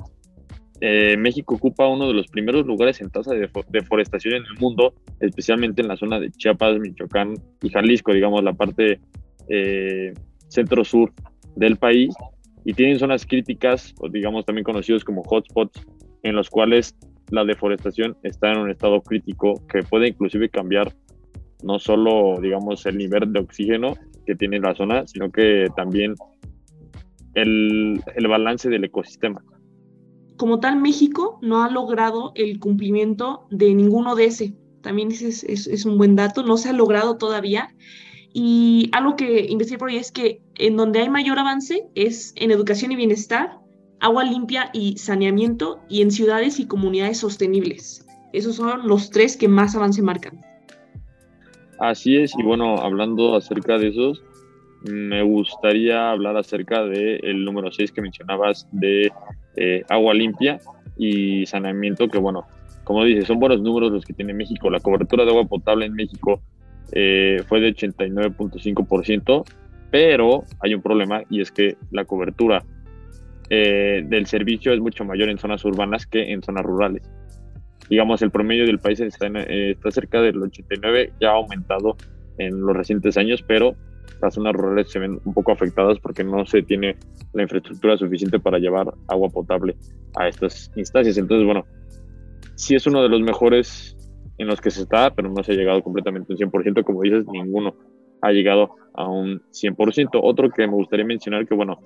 eh, 0.81 1.17
México 1.17 1.55
ocupa 1.55 1.87
uno 1.87 2.08
de 2.08 2.14
los 2.14 2.26
primeros 2.26 2.67
lugares 2.67 3.00
en 3.00 3.08
tasa 3.08 3.34
de 3.34 3.49
deforestación 3.69 4.34
en 4.34 4.43
el 4.43 4.58
mundo, 4.58 4.94
especialmente 5.20 5.81
en 5.81 5.87
la 5.87 5.96
zona 5.96 6.19
de 6.19 6.32
Chiapas, 6.32 6.81
Michoacán 6.81 7.34
y 7.62 7.69
Jalisco, 7.69 8.12
digamos, 8.12 8.43
la 8.43 8.52
parte 8.52 8.99
eh, 9.49 10.12
centro-sur 10.49 11.12
del 11.55 11.76
país 11.76 12.12
y 12.64 12.75
tienen 12.75 12.99
zonas 12.99 13.26
críticas, 13.26 13.94
o 13.99 14.08
digamos 14.08 14.44
también 14.44 14.64
conocidos 14.64 15.05
como 15.05 15.23
hotspots, 15.23 15.87
en 16.25 16.34
los 16.34 16.50
cuales 16.50 16.96
la 17.30 17.44
deforestación 17.44 18.16
está 18.22 18.52
en 18.52 18.58
un 18.58 18.70
estado 18.70 19.00
crítico 19.00 19.54
que 19.69 19.82
puede 19.82 20.08
inclusive 20.08 20.48
cambiar 20.48 20.92
no 21.62 21.78
solo, 21.78 22.40
digamos, 22.40 22.84
el 22.86 22.98
nivel 22.98 23.32
de 23.32 23.40
oxígeno 23.40 23.94
que 24.26 24.34
tiene 24.34 24.58
la 24.58 24.74
zona, 24.74 25.06
sino 25.06 25.30
que 25.30 25.69
también 25.76 26.14
el, 27.34 28.02
el 28.14 28.28
balance 28.28 28.69
del 28.69 28.84
ecosistema. 28.84 29.42
Como 30.36 30.60
tal, 30.60 30.80
México 30.80 31.38
no 31.42 31.62
ha 31.62 31.70
logrado 31.70 32.32
el 32.34 32.58
cumplimiento 32.58 33.46
de 33.50 33.74
ninguno 33.74 34.14
de 34.14 34.24
ese. 34.26 34.54
También 34.80 35.12
es, 35.12 35.22
es, 35.22 35.66
es 35.66 35.84
un 35.84 35.98
buen 35.98 36.16
dato, 36.16 36.42
no 36.42 36.56
se 36.56 36.70
ha 36.70 36.72
logrado 36.72 37.16
todavía. 37.16 37.74
Y 38.34 38.88
algo 38.92 39.14
que 39.14 39.46
investigué 39.48 39.78
por 39.78 39.90
ahí 39.90 39.96
es 39.96 40.10
que 40.10 40.42
en 40.56 40.76
donde 40.76 41.00
hay 41.00 41.10
mayor 41.10 41.38
avance 41.38 41.86
es 41.94 42.32
en 42.36 42.50
educación 42.50 42.90
y 42.90 42.96
bienestar, 42.96 43.58
agua 44.02 44.25
limpia 44.25 44.69
y 44.72 44.99
saneamiento 44.99 45.81
y 45.88 46.02
en 46.02 46.10
ciudades 46.10 46.58
y 46.58 46.66
comunidades 46.66 47.19
sostenibles. 47.19 48.04
Esos 48.32 48.56
son 48.56 48.87
los 48.87 49.10
tres 49.10 49.37
que 49.37 49.49
más 49.49 49.76
avance 49.76 50.02
marcan. 50.02 50.44
Así 51.78 52.16
es, 52.16 52.32
y 52.37 52.43
bueno, 52.43 52.78
hablando 52.78 53.37
acerca 53.37 53.78
de 53.78 53.88
esos, 53.88 54.22
me 54.82 55.22
gustaría 55.22 56.10
hablar 56.10 56.37
acerca 56.37 56.84
del 56.84 57.44
número 57.44 57.70
6 57.70 57.93
que 57.93 58.02
mencionabas 58.02 58.69
de 58.72 59.12
eh, 59.56 59.84
agua 59.88 60.14
limpia 60.14 60.60
y 60.96 61.46
saneamiento, 61.46 62.08
que 62.08 62.19
bueno, 62.19 62.44
como 62.84 63.05
dices, 63.05 63.26
son 63.26 63.38
buenos 63.38 63.60
números 63.60 63.93
los 63.93 64.05
que 64.05 64.12
tiene 64.12 64.34
México. 64.34 64.69
La 64.69 64.81
cobertura 64.81 65.25
de 65.25 65.31
agua 65.31 65.44
potable 65.44 65.87
en 65.87 65.94
México 65.94 66.40
eh, 66.90 67.43
fue 67.46 67.60
de 67.60 67.75
89.5%, 67.75 69.44
pero 69.93 70.44
hay 70.60 70.75
un 70.75 70.82
problema 70.82 71.22
y 71.31 71.40
es 71.40 71.52
que 71.52 71.76
la 71.93 72.05
cobertura 72.05 72.64
eh, 73.54 74.02
del 74.06 74.25
servicio 74.25 74.72
es 74.72 74.81
mucho 74.81 75.04
mayor 75.04 75.28
en 75.28 75.37
zonas 75.37 75.62
urbanas 75.66 76.06
que 76.06 76.32
en 76.32 76.43
zonas 76.43 76.64
rurales. 76.64 77.02
Digamos, 77.90 78.22
el 78.22 78.31
promedio 78.31 78.64
del 78.64 78.78
país 78.78 78.99
está, 79.00 79.26
eh, 79.26 79.72
está 79.72 79.90
cerca 79.90 80.22
del 80.22 80.43
89, 80.43 81.12
ya 81.20 81.32
ha 81.32 81.34
aumentado 81.34 81.99
en 82.38 82.62
los 82.62 82.75
recientes 82.75 83.19
años, 83.19 83.44
pero 83.46 83.76
las 84.22 84.32
zonas 84.32 84.54
rurales 84.54 84.90
se 84.90 85.00
ven 85.00 85.20
un 85.22 85.34
poco 85.34 85.52
afectadas 85.52 85.99
porque 85.99 86.25
no 86.25 86.46
se 86.46 86.62
tiene 86.62 86.96
la 87.34 87.43
infraestructura 87.43 87.99
suficiente 87.99 88.40
para 88.40 88.58
llevar 88.58 88.94
agua 89.08 89.28
potable 89.28 89.76
a 90.16 90.28
estas 90.28 90.72
instancias. 90.74 91.19
Entonces, 91.19 91.44
bueno, 91.44 91.67
sí 92.55 92.74
es 92.74 92.86
uno 92.86 93.03
de 93.03 93.10
los 93.10 93.20
mejores 93.20 93.98
en 94.38 94.46
los 94.46 94.62
que 94.62 94.70
se 94.70 94.81
está, 94.81 95.15
pero 95.15 95.29
no 95.29 95.43
se 95.43 95.53
ha 95.53 95.56
llegado 95.56 95.82
completamente 95.82 96.32
un 96.32 96.38
100%, 96.38 96.84
como 96.84 97.03
dices, 97.03 97.27
ninguno 97.31 97.77
ha 98.22 98.32
llegado 98.32 98.77
a 98.94 99.06
un 99.06 99.43
100%. 99.50 100.08
Otro 100.22 100.48
que 100.48 100.67
me 100.67 100.72
gustaría 100.72 101.05
mencionar 101.05 101.46
que, 101.46 101.55
bueno, 101.55 101.81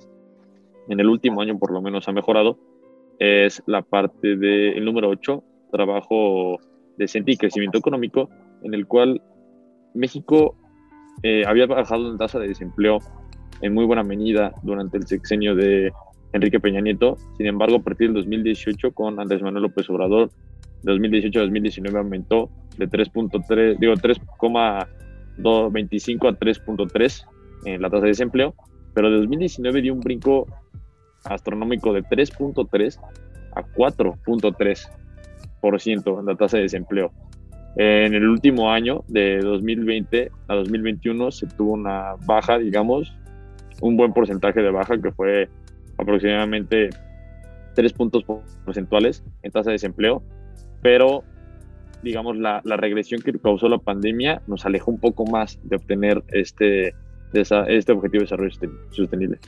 en 0.89 1.01
el 1.01 1.09
último 1.09 1.41
año 1.41 1.59
por 1.59 1.73
lo 1.73 1.83
menos 1.83 2.09
ha 2.09 2.13
mejorado, 2.13 2.59
es 3.19 3.63
la 3.67 3.83
parte 3.83 4.37
del 4.37 4.85
número 4.85 5.09
8, 5.09 5.43
trabajo 5.73 6.59
decente 6.99 7.33
y 7.33 7.37
crecimiento 7.37 7.79
económico, 7.79 8.29
en 8.63 8.75
el 8.75 8.87
cual 8.87 9.23
México 9.95 10.55
eh, 11.23 11.45
había 11.47 11.67
bajado 11.67 12.11
en 12.11 12.19
tasa 12.19 12.39
de 12.39 12.49
desempleo 12.49 12.99
en 13.63 13.75
muy 13.75 13.85
buena 13.85 14.03
medida 14.03 14.53
durante 14.63 14.99
el 14.99 15.07
sexenio 15.07 15.55
de 15.55 15.93
Enrique 16.33 16.59
Peña 16.61 16.81
Nieto. 16.81 17.17
Sin 17.37 17.47
embargo, 17.47 17.77
a 17.77 17.83
partir 17.83 18.09
del 18.09 18.17
2018, 18.17 18.93
con 18.93 19.21
Andrés 19.21 19.43
Manuel 19.43 19.63
López 19.65 19.89
Obrador, 19.89 20.31
2018 20.83 21.41
2019 21.41 21.99
aumentó 21.99 22.51
de 22.77 22.87
3.3, 22.89 23.79
digo 23.79 23.95
3,25 23.95 26.29
a 26.29 26.39
3.3 26.39 27.25
en 27.65 27.83
la 27.83 27.91
tasa 27.91 28.03
de 28.03 28.09
desempleo, 28.09 28.55
pero 28.95 29.11
de 29.11 29.17
2019 29.17 29.83
dio 29.83 29.95
un 29.95 30.01
brinco 30.01 30.47
astronómico 31.29 31.93
de 31.93 32.03
3.3 32.03 32.99
a 33.55 33.63
4.3% 33.63 36.21
en 36.21 36.27
la 36.27 36.37
tasa 36.37 36.57
de 36.57 36.65
desempleo. 36.65 37.13
En 37.77 38.15
el 38.15 38.27
último 38.27 38.73
año, 38.73 39.05
de 39.09 39.39
2020 39.41 40.33
a 40.49 40.55
2021, 40.55 41.31
se 41.31 41.47
tuvo 41.47 41.73
una 41.73 42.15
baja, 42.25 42.59
digamos, 42.59 43.15
un 43.83 43.97
buen 43.97 44.15
porcentaje 44.15 44.63
de 44.63 44.71
baja 44.71 44.99
que 44.99 45.13
fue 45.13 45.51
aproximadamente 45.99 46.89
3 47.75 47.93
puntos 47.93 48.25
porcentuales 48.65 49.23
en 49.43 49.53
tasa 49.53 49.71
de 49.71 49.75
desempleo, 49.75 50.23
pero 50.81 51.23
digamos 52.03 52.37
la, 52.37 52.63
regresión 52.65 53.21
que 53.21 53.33
causó 53.39 53.69
la 53.69 53.79
pandemia 53.79 54.43
nos 54.47 54.65
alejó 54.65 54.91
un 54.91 55.01
poco 55.01 55.27
más 55.27 55.59
de 55.65 55.77
obtener 55.77 56.23
este, 56.29 56.95
de 57.33 57.41
este 57.69 57.93
objetivo 57.93 58.21
de 58.21 58.25
desarrollo 58.25 58.51
sostenible. 58.91 59.39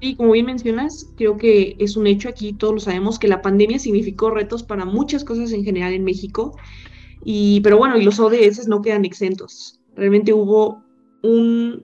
Y 0.00 0.16
como 0.16 0.32
bien 0.32 0.46
mencionas, 0.46 1.10
creo 1.16 1.36
que 1.36 1.76
es 1.78 1.96
un 1.96 2.06
hecho 2.06 2.28
aquí, 2.28 2.52
todos 2.52 2.74
lo 2.74 2.80
sabemos, 2.80 3.18
que 3.18 3.28
la 3.28 3.42
pandemia 3.42 3.78
significó 3.78 4.30
retos 4.30 4.62
para 4.62 4.84
muchas 4.84 5.24
cosas 5.24 5.52
en 5.52 5.64
general 5.64 5.92
en 5.94 6.04
México, 6.04 6.56
y, 7.24 7.60
pero 7.62 7.78
bueno, 7.78 7.96
y 7.96 8.04
los 8.04 8.20
ODS 8.20 8.68
no 8.68 8.82
quedan 8.82 9.04
exentos. 9.04 9.80
Realmente 9.94 10.32
hubo 10.32 10.82
un 11.22 11.82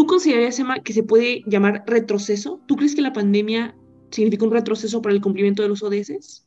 ¿Tú 0.00 0.06
considerarías, 0.06 0.58
Emma, 0.58 0.80
que 0.80 0.94
se 0.94 1.02
puede 1.02 1.42
llamar 1.44 1.84
retroceso? 1.86 2.58
¿Tú 2.66 2.76
crees 2.76 2.94
que 2.94 3.02
la 3.02 3.12
pandemia 3.12 3.74
significa 4.10 4.46
un 4.46 4.50
retroceso 4.50 5.02
para 5.02 5.14
el 5.14 5.20
cumplimiento 5.20 5.62
de 5.62 5.68
los 5.68 5.82
ODS? 5.82 6.46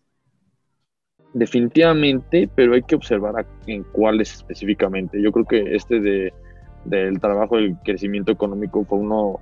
Definitivamente, 1.35 2.49
pero 2.55 2.73
hay 2.73 2.81
que 2.81 2.95
observar 2.95 3.45
en 3.67 3.83
cuáles 3.91 4.33
específicamente. 4.33 5.21
Yo 5.21 5.31
creo 5.31 5.45
que 5.45 5.75
este 5.75 5.99
de, 5.99 6.33
del 6.85 7.19
trabajo 7.19 7.57
del 7.57 7.77
crecimiento 7.83 8.31
económico 8.31 8.85
fue 8.85 8.97
uno, 8.97 9.39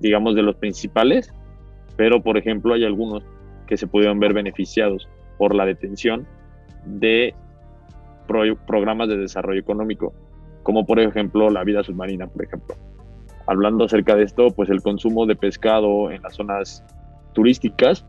digamos, 0.00 0.34
de 0.34 0.42
los 0.42 0.56
principales, 0.56 1.32
pero 1.96 2.22
por 2.22 2.36
ejemplo 2.36 2.74
hay 2.74 2.84
algunos 2.84 3.22
que 3.66 3.76
se 3.76 3.86
pudieron 3.86 4.18
ver 4.18 4.32
beneficiados 4.32 5.08
por 5.38 5.54
la 5.54 5.64
detención 5.64 6.26
de 6.84 7.34
programas 8.66 9.08
de 9.08 9.16
desarrollo 9.16 9.60
económico, 9.60 10.12
como 10.62 10.86
por 10.86 11.00
ejemplo 11.00 11.50
la 11.50 11.64
vida 11.64 11.82
submarina, 11.82 12.26
por 12.26 12.44
ejemplo. 12.44 12.76
Hablando 13.46 13.84
acerca 13.84 14.14
de 14.14 14.24
esto, 14.24 14.48
pues 14.50 14.70
el 14.70 14.82
consumo 14.82 15.26
de 15.26 15.36
pescado 15.36 16.10
en 16.10 16.22
las 16.22 16.34
zonas 16.34 16.84
turísticas, 17.32 18.04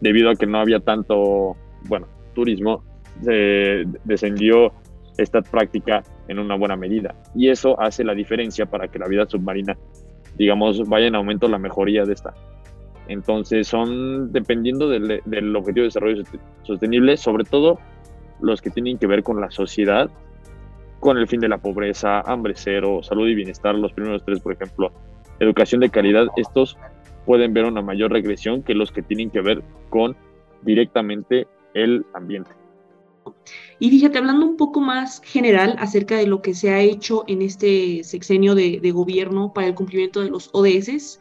debido 0.00 0.30
a 0.30 0.34
que 0.34 0.46
no 0.46 0.58
había 0.58 0.80
tanto, 0.80 1.56
bueno, 1.88 2.06
turismo, 2.34 2.82
descendió 4.04 4.72
esta 5.16 5.40
práctica 5.40 6.02
en 6.28 6.38
una 6.38 6.56
buena 6.56 6.76
medida. 6.76 7.14
Y 7.34 7.48
eso 7.48 7.80
hace 7.80 8.04
la 8.04 8.14
diferencia 8.14 8.66
para 8.66 8.88
que 8.88 8.98
la 8.98 9.08
vida 9.08 9.26
submarina, 9.26 9.76
digamos, 10.36 10.88
vaya 10.88 11.06
en 11.06 11.14
aumento 11.14 11.48
la 11.48 11.58
mejoría 11.58 12.04
de 12.04 12.12
esta. 12.12 12.34
Entonces 13.08 13.68
son, 13.68 14.32
dependiendo 14.32 14.88
del, 14.88 15.22
del 15.24 15.56
objetivo 15.56 15.82
de 15.82 15.88
desarrollo 15.88 16.22
sostenible, 16.62 17.16
sobre 17.16 17.44
todo 17.44 17.78
los 18.40 18.60
que 18.60 18.70
tienen 18.70 18.98
que 18.98 19.06
ver 19.06 19.22
con 19.22 19.40
la 19.40 19.50
sociedad, 19.50 20.10
con 21.00 21.18
el 21.18 21.28
fin 21.28 21.40
de 21.40 21.48
la 21.48 21.58
pobreza, 21.58 22.20
hambre 22.20 22.54
cero, 22.56 23.00
salud 23.02 23.28
y 23.28 23.34
bienestar, 23.34 23.74
los 23.74 23.92
primeros 23.92 24.24
tres, 24.24 24.40
por 24.40 24.54
ejemplo, 24.54 24.92
educación 25.38 25.80
de 25.80 25.90
calidad, 25.90 26.26
estos 26.36 26.76
pueden 27.24 27.52
ver 27.52 27.64
una 27.64 27.82
mayor 27.82 28.12
regresión 28.12 28.62
que 28.62 28.74
los 28.74 28.92
que 28.92 29.02
tienen 29.02 29.30
que 29.30 29.40
ver 29.40 29.62
con 29.90 30.16
directamente 30.62 31.46
el 31.74 32.04
ambiente. 32.14 32.50
Y 33.78 33.90
fíjate, 33.90 34.18
hablando 34.18 34.46
un 34.46 34.56
poco 34.56 34.80
más 34.80 35.20
general 35.24 35.76
acerca 35.78 36.16
de 36.16 36.26
lo 36.26 36.42
que 36.42 36.54
se 36.54 36.70
ha 36.70 36.80
hecho 36.80 37.24
en 37.26 37.42
este 37.42 38.04
sexenio 38.04 38.54
de, 38.54 38.78
gobierno 38.92 39.52
para 39.52 39.66
el 39.66 39.74
cumplimiento 39.74 40.20
de 40.20 40.30
los 40.30 40.50
ODS, 40.52 41.20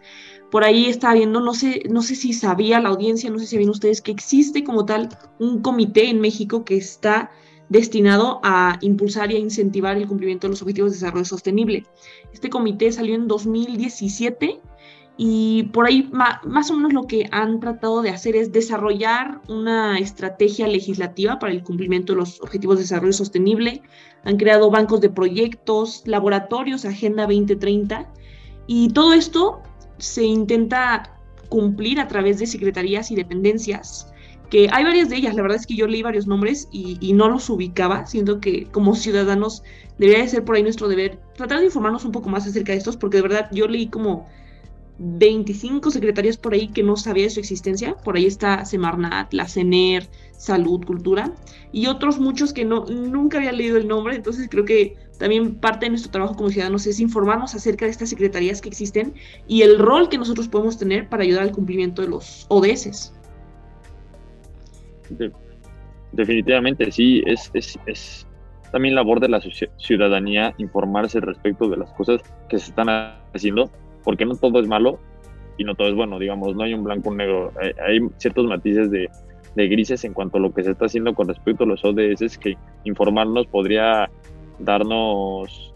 por 0.52 0.64
ahí 0.64 0.86
estaba 0.86 1.16
viendo, 1.16 1.42
no 1.42 1.54
sé, 1.54 1.84
no 1.90 2.02
sé 2.02 2.16
si 2.16 2.32
sabía 2.34 2.80
la 2.80 2.90
audiencia, 2.90 3.30
no 3.30 3.40
sé 3.40 3.46
si 3.46 3.56
sabían 3.56 3.70
ustedes 3.70 4.02
que 4.02 4.12
existe 4.12 4.64
como 4.64 4.86
tal 4.86 5.10
un 5.40 5.62
comité 5.62 6.10
en 6.10 6.22
México 6.22 6.64
que 6.64 6.78
está 6.78 7.32
destinado 7.68 8.40
a 8.44 8.78
impulsar 8.82 9.32
y 9.32 9.36
a 9.36 9.40
incentivar 9.40 9.98
el 9.98 10.08
cumplimiento 10.08 10.48
de 10.48 10.52
los 10.52 10.62
objetivos 10.62 10.92
de 10.92 10.98
desarrollo 10.98 11.26
sostenible. 11.26 11.84
Este 12.32 12.50
comité 12.50 12.92
salió 12.92 13.16
en 13.16 13.28
2017 13.28 14.62
y 15.18 15.64
por 15.72 15.88
ahí 15.88 16.10
más 16.12 16.70
o 16.72 16.76
menos 16.76 16.92
lo 16.94 17.04
que 17.04 17.28
han 17.32 17.60
tratado 17.62 18.02
de 18.02 18.10
hacer 18.10 18.36
es 18.36 18.52
desarrollar 18.52 19.42
una 19.48 19.98
estrategia 19.98 20.68
legislativa 20.68 21.40
para 21.40 21.54
el 21.54 21.64
cumplimiento 21.64 22.14
de 22.14 22.20
los 22.20 22.42
objetivos 22.42 22.78
de 22.78 22.84
desarrollo 22.84 23.14
sostenible. 23.14 23.82
Han 24.26 24.38
creado 24.38 24.70
bancos 24.70 25.00
de 25.00 25.10
proyectos, 25.10 26.04
laboratorios, 26.06 26.84
Agenda 26.84 27.24
2030 27.24 28.12
y 28.68 28.90
todo 28.90 29.14
esto 29.14 29.62
se 29.98 30.24
intenta 30.24 31.16
cumplir 31.48 32.00
a 32.00 32.08
través 32.08 32.40
de 32.40 32.48
secretarías 32.48 33.12
y 33.12 33.16
dependencias, 33.16 34.12
que 34.50 34.68
hay 34.72 34.84
varias 34.84 35.10
de 35.10 35.18
ellas, 35.18 35.36
la 35.36 35.42
verdad 35.42 35.58
es 35.58 35.66
que 35.66 35.76
yo 35.76 35.88
leí 35.88 36.02
varios 36.02 36.28
nombres 36.28 36.68
y, 36.72 37.14
no 37.14 37.30
los 37.30 37.50
ubicaba, 37.50 38.06
siento 38.06 38.40
que 38.40 38.66
como 38.66 38.96
ciudadanos 38.96 39.64
debería 39.98 40.24
de 40.24 40.30
ser 40.30 40.44
por 40.44 40.56
ahí 40.56 40.64
nuestro 40.64 40.88
deber 40.88 41.20
tratar 41.36 41.60
de 41.60 41.66
informarnos 41.66 42.06
un 42.06 42.12
poco 42.12 42.30
más 42.30 42.46
acerca 42.46 42.72
de 42.72 42.78
estos, 42.78 42.98
porque 42.98 43.18
de 43.18 43.24
verdad 43.24 43.50
yo 43.52 43.68
leí 43.68 43.88
como 43.88 44.28
25 44.98 45.92
secretarías 45.92 46.38
por 46.38 46.54
ahí 46.54 46.70
que 46.70 46.82
no 46.82 46.96
sabía 46.96 47.26
de 47.26 47.30
su 47.30 47.40
existencia. 47.40 47.96
Por 47.96 48.16
ahí 48.16 48.26
está 48.26 48.64
Semarnat, 48.64 49.34
la 49.34 49.48
CENER, 49.48 50.08
Salud, 50.32 50.86
Cultura, 50.86 51.34
y 51.72 51.88
otros 51.88 52.20
muchos 52.20 52.54
que 52.54 52.64
no, 52.64 52.86
nunca 52.86 53.38
había 53.38 53.52
leído 53.52 53.78
el 53.78 53.88
nombre. 53.88 54.16
Entonces 54.16 54.48
creo 54.50 54.64
que 54.64 54.96
también 55.20 55.56
parte 55.56 55.86
de 55.86 55.92
nuestro 55.92 56.12
trabajo 56.12 56.36
como 56.36 56.50
ciudadanos 56.50 56.88
es 56.88 57.00
informarnos 57.00 57.56
acerca 57.56 57.86
de 57.86 57.92
estas 57.92 58.10
secretarías 58.10 58.62
que 58.62 58.70
existen 58.70 59.14
y 59.48 59.62
el 59.64 59.80
rol 59.80 60.10
que 60.10 60.18
nosotros 60.18 60.48
podemos 60.48 60.78
tener 60.78 61.10
para 61.10 61.24
ayudar 61.24 61.44
al 61.44 61.52
cumplimiento 61.52 62.02
de 62.02 62.10
los 62.10 62.46
ODS. 62.50 63.14
definitivamente, 66.14 66.92
sí, 66.92 67.22
es, 67.26 67.52
es, 67.54 67.78
es 67.86 68.28
también 68.72 68.96
labor 68.96 69.20
de 69.20 69.30
la 69.30 69.42
ciudadanía 69.78 70.54
informarse 70.58 71.20
respecto 71.20 71.70
de 71.70 71.78
las 71.78 71.92
cosas 71.94 72.22
que 72.50 72.60
se 72.60 72.70
están 72.70 72.88
haciendo 73.34 73.70
porque 74.06 74.26
no 74.26 74.36
todo 74.36 74.62
es 74.62 74.68
malo 74.68 75.00
y 75.58 75.66
no 75.66 75.76
todo 75.76 75.90
es 75.90 75.96
bueno, 75.96 76.20
digamos, 76.20 76.56
no 76.56 76.64
hay 76.64 76.74
un 76.74 76.84
blanco 76.84 77.10
o 77.10 77.16
negro, 77.16 77.52
hay, 77.60 78.00
ciertos 78.18 78.46
matices 78.46 78.90
de, 78.92 79.10
grises 79.56 80.04
en 80.04 80.14
cuanto 80.14 80.38
a 80.38 80.42
lo 80.42 80.54
que 80.54 80.64
se 80.64 80.72
está 80.72 80.86
haciendo 80.86 81.14
con 81.14 81.28
respecto 81.28 81.64
a 81.64 81.68
los 81.68 81.84
ODS 81.84 82.38
que 82.38 82.58
informarnos 82.84 83.48
podría 83.48 84.10
darnos, 84.60 85.74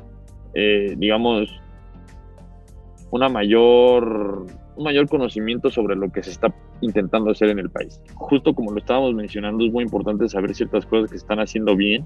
eh, 0.54 0.96
digamos, 0.98 1.50
una 3.10 3.30
mayor, 3.30 4.46
un 4.76 4.84
mayor 4.84 5.08
conocimiento 5.08 5.70
sobre 5.70 5.96
lo 5.96 6.12
que 6.12 6.22
se 6.24 6.32
está 6.32 6.54
intentando 6.82 7.32
hacer 7.32 7.50
en 7.50 7.60
el 7.60 7.70
país. 7.70 8.02
Justo 8.16 8.54
como 8.54 8.72
lo 8.72 8.80
estábamos 8.80 9.16
mencionando, 9.16 9.66
es 9.66 9.72
muy 9.72 9.86
importante 9.86 10.28
saber 10.28 10.54
ciertas 10.54 10.86
cosas 10.86 11.10
que 11.10 11.18
se 11.18 11.24
están 11.24 11.40
haciendo 11.40 11.76
bien 11.76 12.06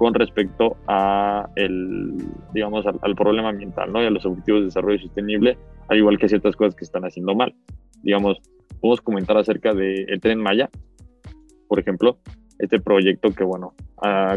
con 0.00 0.14
respecto 0.14 0.78
a 0.88 1.46
el, 1.56 2.16
digamos, 2.54 2.86
al, 2.86 3.14
problema 3.14 3.50
ambiental, 3.50 3.92
¿no? 3.92 4.02
Y 4.02 4.06
a 4.06 4.10
los 4.10 4.24
objetivos 4.24 4.62
de 4.62 4.64
desarrollo 4.64 4.98
sostenible, 4.98 5.58
al 5.88 5.98
igual 5.98 6.16
que 6.16 6.26
ciertas 6.26 6.56
cosas 6.56 6.74
que 6.74 6.86
están 6.86 7.04
haciendo 7.04 7.34
mal. 7.34 7.54
Digamos, 8.02 8.40
podemos 8.80 9.02
comentar 9.02 9.36
acerca 9.36 9.74
del 9.74 10.18
Tren 10.22 10.40
Maya, 10.40 10.70
por 11.68 11.80
ejemplo, 11.80 12.16
este 12.58 12.80
proyecto 12.80 13.28
que, 13.32 13.44
bueno, 13.44 13.74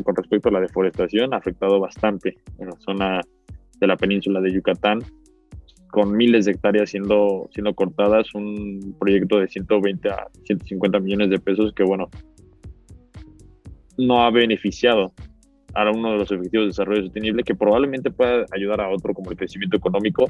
con 0.03 0.13
respecto 0.17 0.49
a 0.49 0.51
la 0.51 0.59
deforestación 0.59 1.33
ha 1.33 1.37
afectado 1.37 1.79
bastante 1.79 2.35
en 2.59 2.67
la 2.67 2.75
zona 2.79 3.21
de 3.79 3.87
la 3.87 3.95
península 3.95 4.41
de 4.41 4.51
Yucatán, 4.51 4.99
con 5.91 6.11
miles 6.11 6.43
de 6.43 6.51
hectáreas 6.51 6.89
siendo, 6.89 7.47
siendo 7.53 7.73
cortadas, 7.73 8.35
un 8.35 8.97
proyecto 8.99 9.39
de 9.39 9.47
120 9.47 10.09
a 10.09 10.27
150 10.43 10.99
millones 10.99 11.29
de 11.29 11.39
pesos 11.39 11.71
que, 11.73 11.83
bueno, 11.83 12.09
no 13.97 14.23
ha 14.25 14.29
beneficiado 14.29 15.13
a 15.73 15.89
uno 15.91 16.11
de 16.11 16.17
los 16.19 16.31
objetivos 16.31 16.65
de 16.65 16.67
desarrollo 16.67 17.03
sostenible 17.03 17.43
que 17.43 17.55
probablemente 17.55 18.11
pueda 18.11 18.45
ayudar 18.51 18.81
a 18.81 18.89
otro 18.89 19.13
como 19.13 19.31
el 19.31 19.37
crecimiento 19.37 19.77
económico, 19.77 20.25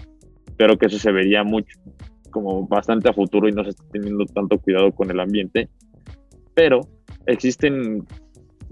pero 0.57 0.77
que 0.77 0.85
eso 0.85 0.97
se 0.97 1.11
vería 1.11 1.43
mucho 1.43 1.79
como 2.31 2.67
bastante 2.67 3.09
a 3.09 3.13
futuro 3.13 3.47
y 3.47 3.51
no 3.51 3.63
se 3.63 3.71
está 3.71 3.83
teniendo 3.91 4.25
tanto 4.25 4.57
cuidado 4.59 4.91
con 4.91 5.11
el 5.11 5.19
ambiente. 5.19 5.69
Pero 6.55 6.81
existen 7.25 8.05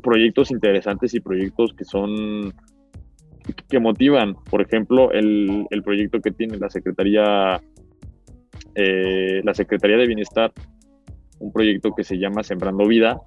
proyectos 0.02 0.52
interesantes 0.52 1.14
y 1.14 1.20
proyectos 1.20 1.74
que 1.74 1.86
son 1.86 2.54
que 3.68 3.80
motivan, 3.80 4.36
por 4.50 4.62
ejemplo, 4.62 5.12
el, 5.12 5.66
el 5.72 5.84
proyecto 5.84 6.20
que 6.22 6.32
tiene 6.32 6.58
la 6.58 6.70
Secretaría 6.70 7.60
eh, 8.76 9.42
la 9.44 9.54
Secretaría 9.54 9.98
de 9.98 10.08
Bienestar, 10.08 10.52
un 11.40 11.52
proyecto 11.52 11.94
que 11.96 12.04
se 12.04 12.18
llama 12.18 12.44
Sembrando 12.44 12.86
Vida. 12.88 13.20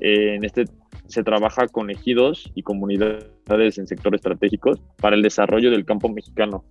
Eh, 0.00 0.34
en 0.34 0.44
este 0.44 0.64
se 1.10 1.24
trabaja 1.24 1.66
con 1.68 1.90
ejidos 1.90 2.50
y 2.54 2.62
comunidades 2.62 3.78
en 3.78 3.86
sectores 3.86 4.18
estratégicos 4.18 4.80
para 4.96 5.16
el 5.16 5.22
desarrollo 5.22 5.70
del 5.70 5.84
campo 5.84 6.08
mexicano. 6.08 6.64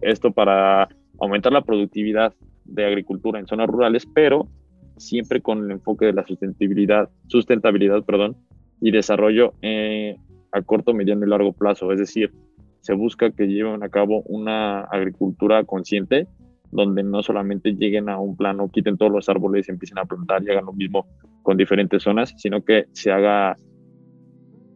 Esto 0.00 0.32
para 0.32 0.88
aumentar 1.20 1.52
la 1.52 1.62
productividad 1.62 2.34
de 2.64 2.86
agricultura 2.86 3.38
en 3.38 3.46
zonas 3.46 3.68
rurales, 3.68 4.06
pero 4.06 4.48
siempre 4.96 5.40
con 5.40 5.64
el 5.64 5.70
enfoque 5.70 6.06
de 6.06 6.12
la 6.12 6.26
sustentabilidad, 6.26 7.08
sustentabilidad 7.28 8.04
perdón, 8.04 8.36
y 8.80 8.90
desarrollo 8.90 9.54
eh, 9.62 10.16
a 10.52 10.62
corto, 10.62 10.92
mediano 10.92 11.24
y 11.24 11.28
largo 11.30 11.52
plazo. 11.52 11.92
Es 11.92 12.00
decir, 12.00 12.32
se 12.80 12.94
busca 12.94 13.30
que 13.30 13.46
lleven 13.46 13.82
a 13.82 13.88
cabo 13.88 14.22
una 14.26 14.80
agricultura 14.80 15.64
consciente 15.64 16.26
donde 16.70 17.04
no 17.04 17.22
solamente 17.22 17.72
lleguen 17.72 18.08
a 18.08 18.18
un 18.18 18.36
plano, 18.36 18.68
quiten 18.68 18.96
todos 18.96 19.12
los 19.12 19.28
árboles 19.28 19.68
y 19.68 19.70
empiecen 19.70 19.98
a 19.98 20.04
plantar 20.04 20.42
y 20.42 20.50
hagan 20.50 20.66
lo 20.66 20.72
mismo 20.72 21.06
con 21.42 21.56
diferentes 21.56 22.02
zonas, 22.02 22.34
sino 22.36 22.64
que 22.64 22.86
se 22.92 23.12
haga 23.12 23.56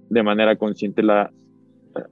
de 0.09 0.23
manera 0.23 0.57
consciente 0.57 1.03
la, 1.03 1.31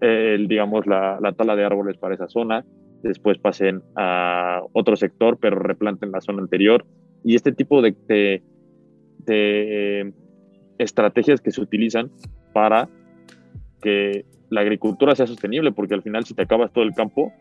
el, 0.00 0.49
digamos, 0.49 0.87
la, 0.87 1.19
la, 1.21 1.33
tala 1.33 1.57
de 1.57 1.65
árboles 1.65 1.97
para 1.97 2.15
esa 2.15 2.29
zona, 2.29 2.65
después 3.03 3.38
pasen 3.38 3.83
a 3.95 4.61
otro 4.73 4.97
sector, 4.97 5.38
pero 5.41 5.59
replanten 5.59 6.12
la 6.12 6.21
zona 6.21 6.43
anterior. 6.43 6.85
Y 7.25 7.35
este 7.35 7.53
tipo 7.53 7.83
de, 7.83 7.95
de, 8.07 8.43
de 9.26 10.12
estrategias 10.79 11.41
que 11.41 11.50
se 11.50 11.61
utilizan 11.61 12.11
para 12.53 12.88
que 13.83 14.25
la 14.50 14.61
agricultura 14.61 15.15
sea 15.15 15.26
sostenible, 15.26 15.73
porque 15.73 15.95
al 15.95 16.03
final 16.03 16.25
si 16.25 16.35
te 16.35 16.43
acabas 16.43 16.73
todo 16.73 16.85
el 16.85 16.95
campo, 16.95 17.33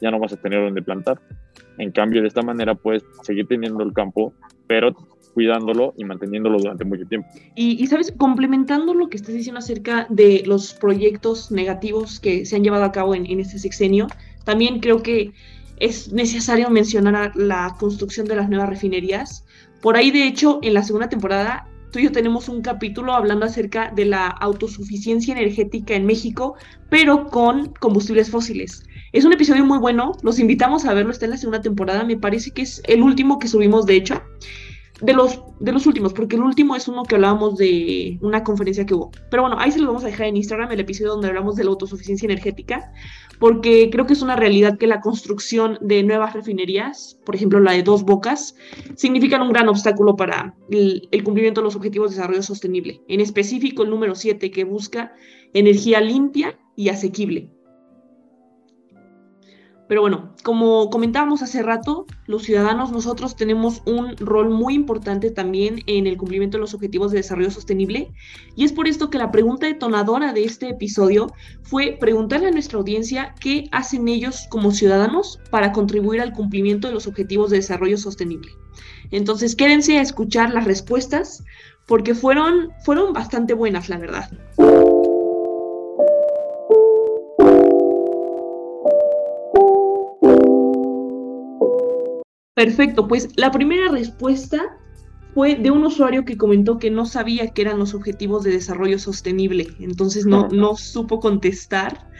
ya 0.00 0.10
no 0.10 0.18
vas 0.18 0.32
a 0.32 0.36
tener 0.36 0.62
donde 0.62 0.82
plantar. 0.82 1.20
En 1.78 1.92
cambio, 1.92 2.22
de 2.22 2.28
esta 2.28 2.42
manera 2.42 2.74
puedes 2.74 3.04
seguir 3.22 3.46
teniendo 3.46 3.82
el 3.82 3.92
campo, 3.92 4.32
pero 4.66 4.94
cuidándolo 5.34 5.94
y 5.96 6.04
manteniéndolo 6.04 6.58
durante 6.58 6.84
mucho 6.84 7.06
tiempo. 7.06 7.28
Y, 7.54 7.86
sabes, 7.86 8.12
complementando 8.16 8.94
lo 8.94 9.08
que 9.08 9.16
estás 9.16 9.34
diciendo 9.34 9.60
acerca 9.60 10.06
de 10.10 10.42
los 10.46 10.74
proyectos 10.74 11.52
negativos 11.52 12.18
que 12.18 12.44
se 12.44 12.56
han 12.56 12.64
llevado 12.64 12.84
a 12.84 12.92
cabo 12.92 13.14
en, 13.14 13.26
en 13.26 13.40
este 13.40 13.58
sexenio, 13.58 14.08
También 14.44 14.80
creo 14.80 15.02
que 15.02 15.32
es 15.78 16.12
necesario 16.12 16.70
mencionar 16.70 17.36
la 17.36 17.76
construcción 17.78 18.26
de 18.26 18.34
las 18.34 18.48
nuevas 18.48 18.68
refinerías. 18.68 19.44
Por 19.82 19.96
ahí, 19.96 20.10
de 20.10 20.26
hecho, 20.26 20.58
en 20.62 20.74
la 20.74 20.82
segunda 20.82 21.08
temporada, 21.08 21.68
tú 21.92 21.98
y 21.98 22.04
yo 22.04 22.12
tenemos 22.12 22.48
un 22.48 22.62
capítulo 22.62 23.12
hablando 23.12 23.46
acerca 23.46 23.92
de 23.94 24.06
la 24.06 24.26
autosuficiencia 24.26 25.34
energética 25.34 25.94
en 25.94 26.06
México, 26.06 26.56
pero 26.88 27.26
con 27.26 27.72
combustibles 27.74 28.30
fósiles. 28.30 28.87
Es 29.12 29.24
un 29.24 29.32
episodio 29.32 29.64
muy 29.64 29.78
bueno, 29.78 30.12
los 30.22 30.38
invitamos 30.38 30.84
a 30.84 30.94
verlo, 30.94 31.12
está 31.12 31.24
en 31.24 31.32
la 31.32 31.38
segunda 31.38 31.62
temporada, 31.62 32.04
me 32.04 32.16
parece 32.16 32.50
que 32.50 32.62
es 32.62 32.82
el 32.86 33.02
último 33.02 33.38
que 33.38 33.48
subimos, 33.48 33.86
de 33.86 33.96
hecho 33.96 34.22
de 35.00 35.12
los, 35.12 35.40
de 35.60 35.72
los 35.72 35.86
últimos, 35.86 36.12
porque 36.12 36.36
el 36.36 36.42
último 36.42 36.74
es 36.74 36.88
uno 36.88 37.04
que 37.04 37.14
hablábamos 37.14 37.56
de 37.56 38.18
una 38.20 38.42
conferencia 38.42 38.84
que 38.84 38.94
hubo. 38.94 39.10
Pero 39.30 39.42
bueno, 39.42 39.56
ahí 39.58 39.70
se 39.70 39.78
lo 39.78 39.86
vamos 39.86 40.02
a 40.02 40.08
dejar 40.08 40.26
en 40.26 40.36
Instagram, 40.36 40.72
el 40.72 40.80
episodio 40.80 41.12
donde 41.12 41.28
hablamos 41.28 41.56
de 41.56 41.64
la 41.64 41.70
autosuficiencia 41.70 42.26
energética, 42.26 42.92
porque 43.38 43.90
creo 43.90 44.06
que 44.06 44.14
es 44.14 44.22
una 44.22 44.36
realidad 44.36 44.76
que 44.76 44.86
la 44.86 45.00
construcción 45.00 45.78
de 45.80 46.02
nuevas 46.02 46.34
refinerías, 46.34 47.18
por 47.24 47.36
ejemplo 47.36 47.60
la 47.60 47.72
de 47.72 47.82
Dos 47.82 48.02
Bocas, 48.04 48.56
significan 48.96 49.42
un 49.42 49.52
gran 49.52 49.68
obstáculo 49.68 50.16
para 50.16 50.54
el, 50.70 51.08
el 51.12 51.22
cumplimiento 51.24 51.60
de 51.60 51.66
los 51.66 51.76
objetivos 51.76 52.10
de 52.10 52.16
desarrollo 52.16 52.42
sostenible, 52.42 53.00
en 53.08 53.20
específico 53.20 53.84
el 53.84 53.90
número 53.90 54.14
7, 54.14 54.50
que 54.50 54.64
busca 54.64 55.12
energía 55.54 56.00
limpia 56.00 56.58
y 56.76 56.88
asequible. 56.88 57.50
Pero 59.88 60.02
bueno, 60.02 60.34
como 60.42 60.90
comentábamos 60.90 61.42
hace 61.42 61.62
rato, 61.62 62.06
los 62.26 62.42
ciudadanos 62.42 62.92
nosotros 62.92 63.36
tenemos 63.36 63.82
un 63.86 64.16
rol 64.18 64.50
muy 64.50 64.74
importante 64.74 65.30
también 65.30 65.82
en 65.86 66.06
el 66.06 66.18
cumplimiento 66.18 66.58
de 66.58 66.60
los 66.60 66.74
objetivos 66.74 67.10
de 67.10 67.18
desarrollo 67.18 67.50
sostenible 67.50 68.12
y 68.54 68.64
es 68.64 68.72
por 68.72 68.86
esto 68.86 69.08
que 69.08 69.16
la 69.16 69.30
pregunta 69.30 69.66
detonadora 69.66 70.34
de 70.34 70.44
este 70.44 70.68
episodio 70.68 71.32
fue 71.62 71.96
preguntarle 71.98 72.48
a 72.48 72.52
nuestra 72.52 72.78
audiencia 72.78 73.34
qué 73.40 73.68
hacen 73.72 74.08
ellos 74.08 74.46
como 74.50 74.72
ciudadanos 74.72 75.40
para 75.50 75.72
contribuir 75.72 76.20
al 76.20 76.34
cumplimiento 76.34 76.88
de 76.88 76.94
los 76.94 77.06
objetivos 77.06 77.50
de 77.50 77.56
desarrollo 77.56 77.96
sostenible. 77.96 78.50
Entonces, 79.10 79.56
quédense 79.56 79.98
a 79.98 80.02
escuchar 80.02 80.52
las 80.52 80.66
respuestas 80.66 81.42
porque 81.86 82.14
fueron, 82.14 82.72
fueron 82.84 83.14
bastante 83.14 83.54
buenas, 83.54 83.88
la 83.88 83.96
verdad. 83.96 84.30
Perfecto, 92.58 93.06
pues 93.06 93.28
la 93.36 93.52
primera 93.52 93.88
respuesta 93.88 94.76
fue 95.32 95.54
de 95.54 95.70
un 95.70 95.84
usuario 95.84 96.24
que 96.24 96.36
comentó 96.36 96.76
que 96.78 96.90
no 96.90 97.06
sabía 97.06 97.50
qué 97.50 97.62
eran 97.62 97.78
los 97.78 97.94
objetivos 97.94 98.42
de 98.42 98.50
desarrollo 98.50 98.98
sostenible, 98.98 99.68
entonces 99.78 100.26
no, 100.26 100.48
no 100.48 100.74
supo 100.74 101.20
contestar. 101.20 102.10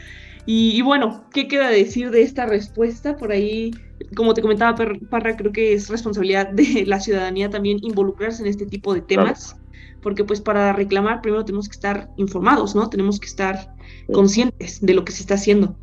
Y, 0.45 0.81
bueno, 0.81 1.25
¿qué 1.33 1.49
queda 1.49 1.69
decir 1.69 2.09
de 2.09 2.21
esta 2.21 2.45
respuesta? 2.45 3.17
Por 3.17 3.33
ahí, 3.33 3.71
como 4.15 4.33
te 4.33 4.41
comentaba 4.41 4.77
Parra, 5.09 5.35
creo 5.35 5.51
que 5.51 5.73
es 5.73 5.89
responsabilidad 5.89 6.47
de 6.53 6.85
la 6.87 7.01
ciudadanía 7.01 7.49
también 7.49 7.79
involucrarse 7.81 8.41
en 8.41 8.47
este 8.47 8.65
tipo 8.65 8.93
de 8.93 9.01
temas, 9.01 9.57
porque 10.01 10.23
pues 10.23 10.39
para 10.39 10.71
reclamar 10.71 11.19
primero 11.19 11.43
tenemos 11.43 11.67
que 11.67 11.75
estar 11.75 12.11
informados, 12.15 12.75
¿no? 12.75 12.89
Tenemos 12.89 13.19
que 13.19 13.27
estar 13.27 13.75
conscientes 14.13 14.79
de 14.79 14.93
lo 14.93 15.03
que 15.03 15.11
se 15.11 15.19
está 15.19 15.33
haciendo. 15.33 15.75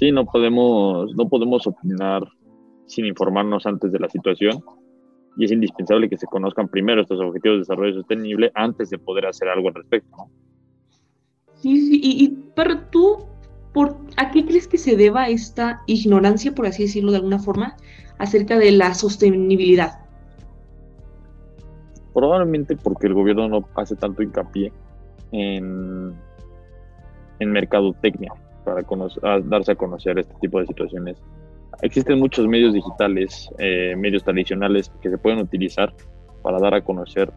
Sí, 0.00 0.10
no 0.10 0.26
podemos, 0.26 1.14
no 1.14 1.28
podemos 1.28 1.64
opinar 1.68 2.24
sin 2.86 3.06
informarnos 3.06 3.66
antes 3.66 3.92
de 3.92 3.98
la 3.98 4.08
situación 4.08 4.62
y 5.36 5.44
es 5.44 5.52
indispensable 5.52 6.08
que 6.08 6.16
se 6.16 6.26
conozcan 6.26 6.68
primero 6.68 7.02
estos 7.02 7.20
objetivos 7.20 7.56
de 7.56 7.60
desarrollo 7.60 7.94
sostenible 7.94 8.50
antes 8.54 8.90
de 8.90 8.98
poder 8.98 9.26
hacer 9.26 9.48
algo 9.48 9.68
al 9.68 9.74
respecto. 9.74 10.28
Sí, 11.54 11.80
sí, 11.80 12.00
y, 12.02 12.28
pero 12.54 12.80
tú, 12.90 13.26
¿por, 13.72 13.96
¿a 14.16 14.30
qué 14.30 14.46
crees 14.46 14.66
que 14.66 14.78
se 14.78 14.96
deba 14.96 15.28
esta 15.28 15.82
ignorancia, 15.86 16.54
por 16.54 16.66
así 16.66 16.84
decirlo 16.84 17.10
de 17.10 17.18
alguna 17.18 17.38
forma, 17.38 17.76
acerca 18.18 18.58
de 18.58 18.72
la 18.72 18.94
sostenibilidad? 18.94 20.00
Probablemente 22.14 22.76
porque 22.76 23.08
el 23.08 23.14
gobierno 23.14 23.48
no 23.48 23.68
hace 23.74 23.94
tanto 23.96 24.22
hincapié 24.22 24.72
en, 25.32 26.14
en 27.40 27.52
mercadotecnia 27.52 28.32
para 28.64 28.82
darse 29.44 29.72
a 29.72 29.74
conocer 29.76 30.18
este 30.18 30.34
tipo 30.40 30.58
de 30.60 30.66
situaciones 30.66 31.22
existen 31.82 32.18
muchos 32.18 32.46
medios 32.46 32.74
digitales, 32.74 33.50
eh, 33.58 33.94
medios 33.96 34.24
tradicionales 34.24 34.90
que 35.00 35.10
se 35.10 35.18
pueden 35.18 35.40
utilizar 35.40 35.92
para 36.42 36.58
dar 36.58 36.74
a 36.74 36.80
conocer 36.82 37.32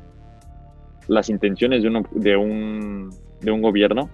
las 1.07 1.29
intenciones 1.29 1.83
de, 1.83 2.03
de, 2.11 2.37
un, 2.37 3.09
de 3.41 3.51
un 3.51 3.61
gobierno 3.61 4.09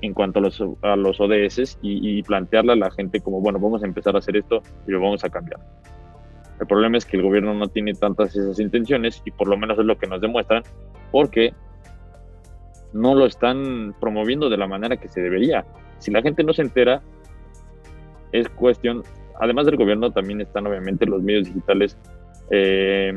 en 0.00 0.14
cuanto 0.14 0.40
a 0.40 0.42
los, 0.42 0.62
a 0.82 0.96
los 0.96 1.20
ODS 1.20 1.78
y, 1.80 2.22
plantearle 2.24 2.72
a 2.72 2.76
la 2.76 2.90
gente 2.90 3.20
como, 3.20 3.40
bueno, 3.40 3.58
vamos 3.58 3.82
a 3.82 3.86
empezar 3.86 4.16
a 4.16 4.18
hacer 4.18 4.36
esto 4.36 4.62
y 4.86 4.90
lo 4.90 5.00
vamos 5.00 5.24
a 5.24 5.30
cambiar. 5.30 5.60
El 6.60 6.66
problema 6.66 6.98
es 6.98 7.06
que 7.06 7.16
el 7.16 7.22
gobierno 7.22 7.54
no 7.54 7.68
tiene 7.68 7.94
tantas 7.94 8.36
esas 8.36 8.58
intenciones 8.58 9.22
y 9.24 9.30
por 9.30 9.48
lo 9.48 9.56
menos 9.56 9.78
es 9.78 9.84
lo 9.84 9.96
que 9.96 10.06
nos 10.06 10.20
demuestran 10.20 10.62
porque 11.10 11.54
no 12.92 13.14
lo 13.14 13.26
están 13.26 13.94
promoviendo 14.00 14.50
de 14.50 14.56
la 14.56 14.66
manera 14.66 14.96
que 14.96 15.08
se 15.08 15.20
debería. 15.20 15.64
Si 15.98 16.10
la 16.10 16.20
gente 16.20 16.42
no 16.42 16.52
se 16.52 16.62
entera, 16.62 17.00
es 18.32 18.48
cuestión 18.48 19.02
además 19.40 19.66
del 19.66 19.76
gobierno, 19.76 20.10
también 20.12 20.40
están 20.40 20.66
obviamente 20.66 21.06
los 21.06 21.22
medios 21.22 21.46
digitales 21.46 21.96
eh, 22.50 23.12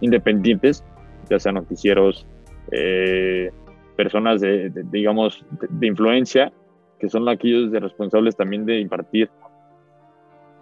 independientes, 0.00 0.84
ya 1.30 1.38
sean 1.38 1.56
noticieros, 1.56 2.26
eh, 2.72 3.50
personas 3.96 4.40
de, 4.40 4.70
digamos, 4.90 5.44
de, 5.70 5.86
influencia, 5.86 6.52
que 6.98 7.08
son 7.08 7.28
aquellos 7.28 7.70
de 7.70 7.80
responsables 7.80 8.36
también 8.36 8.66
de 8.66 8.80
impartir 8.80 9.30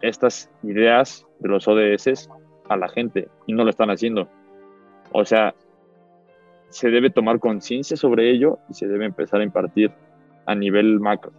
estas 0.01 0.51
ideas 0.62 1.27
de 1.40 1.49
los 1.49 1.66
ODS 1.68 2.29
a 2.68 2.77
la 2.77 2.88
gente 2.88 3.29
y 3.47 3.53
no 3.53 3.64
lo 3.64 3.71
están 3.71 3.90
haciendo. 3.90 4.29
O 5.12 5.25
sea, 5.25 5.55
se 6.68 6.90
debe 6.90 7.11
tomar 7.11 7.38
conciencia 7.38 7.97
sobre 7.97 8.31
ello 8.31 8.59
y 8.68 8.75
se 8.75 8.88
debe 8.88 9.05
empezar 9.05 9.40
a 9.40 9.45
impartir 9.45 9.92
a 10.47 10.55
nivel 10.55 11.01
macro. 11.01 11.33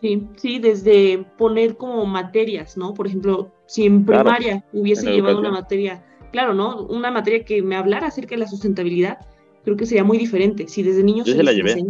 Sí, 0.00 0.28
sí, 0.36 0.58
desde 0.58 1.24
poner 1.36 1.76
como 1.76 2.06
materias, 2.06 2.76
¿no? 2.76 2.94
Por 2.94 3.06
ejemplo, 3.06 3.50
si 3.66 3.86
en 3.86 4.04
primaria 4.04 4.64
hubiese 4.72 5.10
llevado 5.10 5.40
una 5.40 5.50
materia, 5.50 6.04
claro, 6.30 6.54
¿no? 6.54 6.82
Una 6.86 7.10
materia 7.10 7.44
que 7.44 7.62
me 7.62 7.76
hablara 7.76 8.06
acerca 8.06 8.36
de 8.36 8.40
la 8.40 8.46
sustentabilidad, 8.46 9.18
creo 9.64 9.76
que 9.76 9.86
sería 9.86 10.04
muy 10.04 10.18
diferente. 10.18 10.68
Si 10.68 10.82
desde 10.82 11.02
niños 11.02 11.26
Yo 11.26 11.34
se, 11.34 11.42
la 11.42 11.52
llevé. 11.52 11.84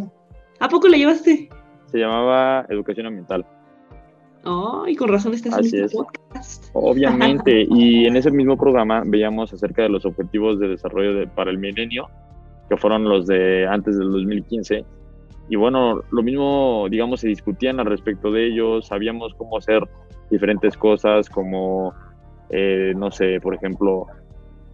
¿A 0.58 0.68
poco 0.68 0.88
la 0.88 0.96
llevaste? 0.96 1.50
Se 1.86 1.98
llamaba 1.98 2.66
educación 2.70 3.06
ambiental. 3.06 3.46
Oh, 4.44 4.86
y 4.86 4.96
con 4.96 5.08
razón 5.08 5.34
estás 5.34 5.58
en 5.58 5.84
este 5.84 5.96
podcast. 5.96 6.70
Obviamente, 6.72 7.66
y 7.70 8.06
en 8.06 8.16
ese 8.16 8.30
mismo 8.30 8.56
programa 8.56 9.02
veíamos 9.04 9.52
acerca 9.52 9.82
de 9.82 9.90
los 9.90 10.06
objetivos 10.06 10.58
de 10.58 10.68
desarrollo 10.68 11.28
para 11.34 11.50
el 11.50 11.58
milenio, 11.58 12.08
que 12.68 12.76
fueron 12.76 13.04
los 13.04 13.26
de 13.26 13.66
antes 13.66 13.98
del 13.98 14.10
2015, 14.10 14.84
y 15.48 15.56
bueno, 15.56 16.02
lo 16.10 16.22
mismo, 16.22 16.86
digamos, 16.90 17.20
se 17.20 17.28
discutían 17.28 17.80
al 17.80 17.86
respecto 17.86 18.30
de 18.30 18.46
ellos, 18.46 18.86
sabíamos 18.86 19.34
cómo 19.34 19.56
hacer 19.56 19.82
diferentes 20.30 20.76
cosas, 20.76 21.28
como, 21.30 21.94
eh, 22.50 22.92
no 22.96 23.10
sé, 23.10 23.40
por 23.40 23.54
ejemplo, 23.54 24.06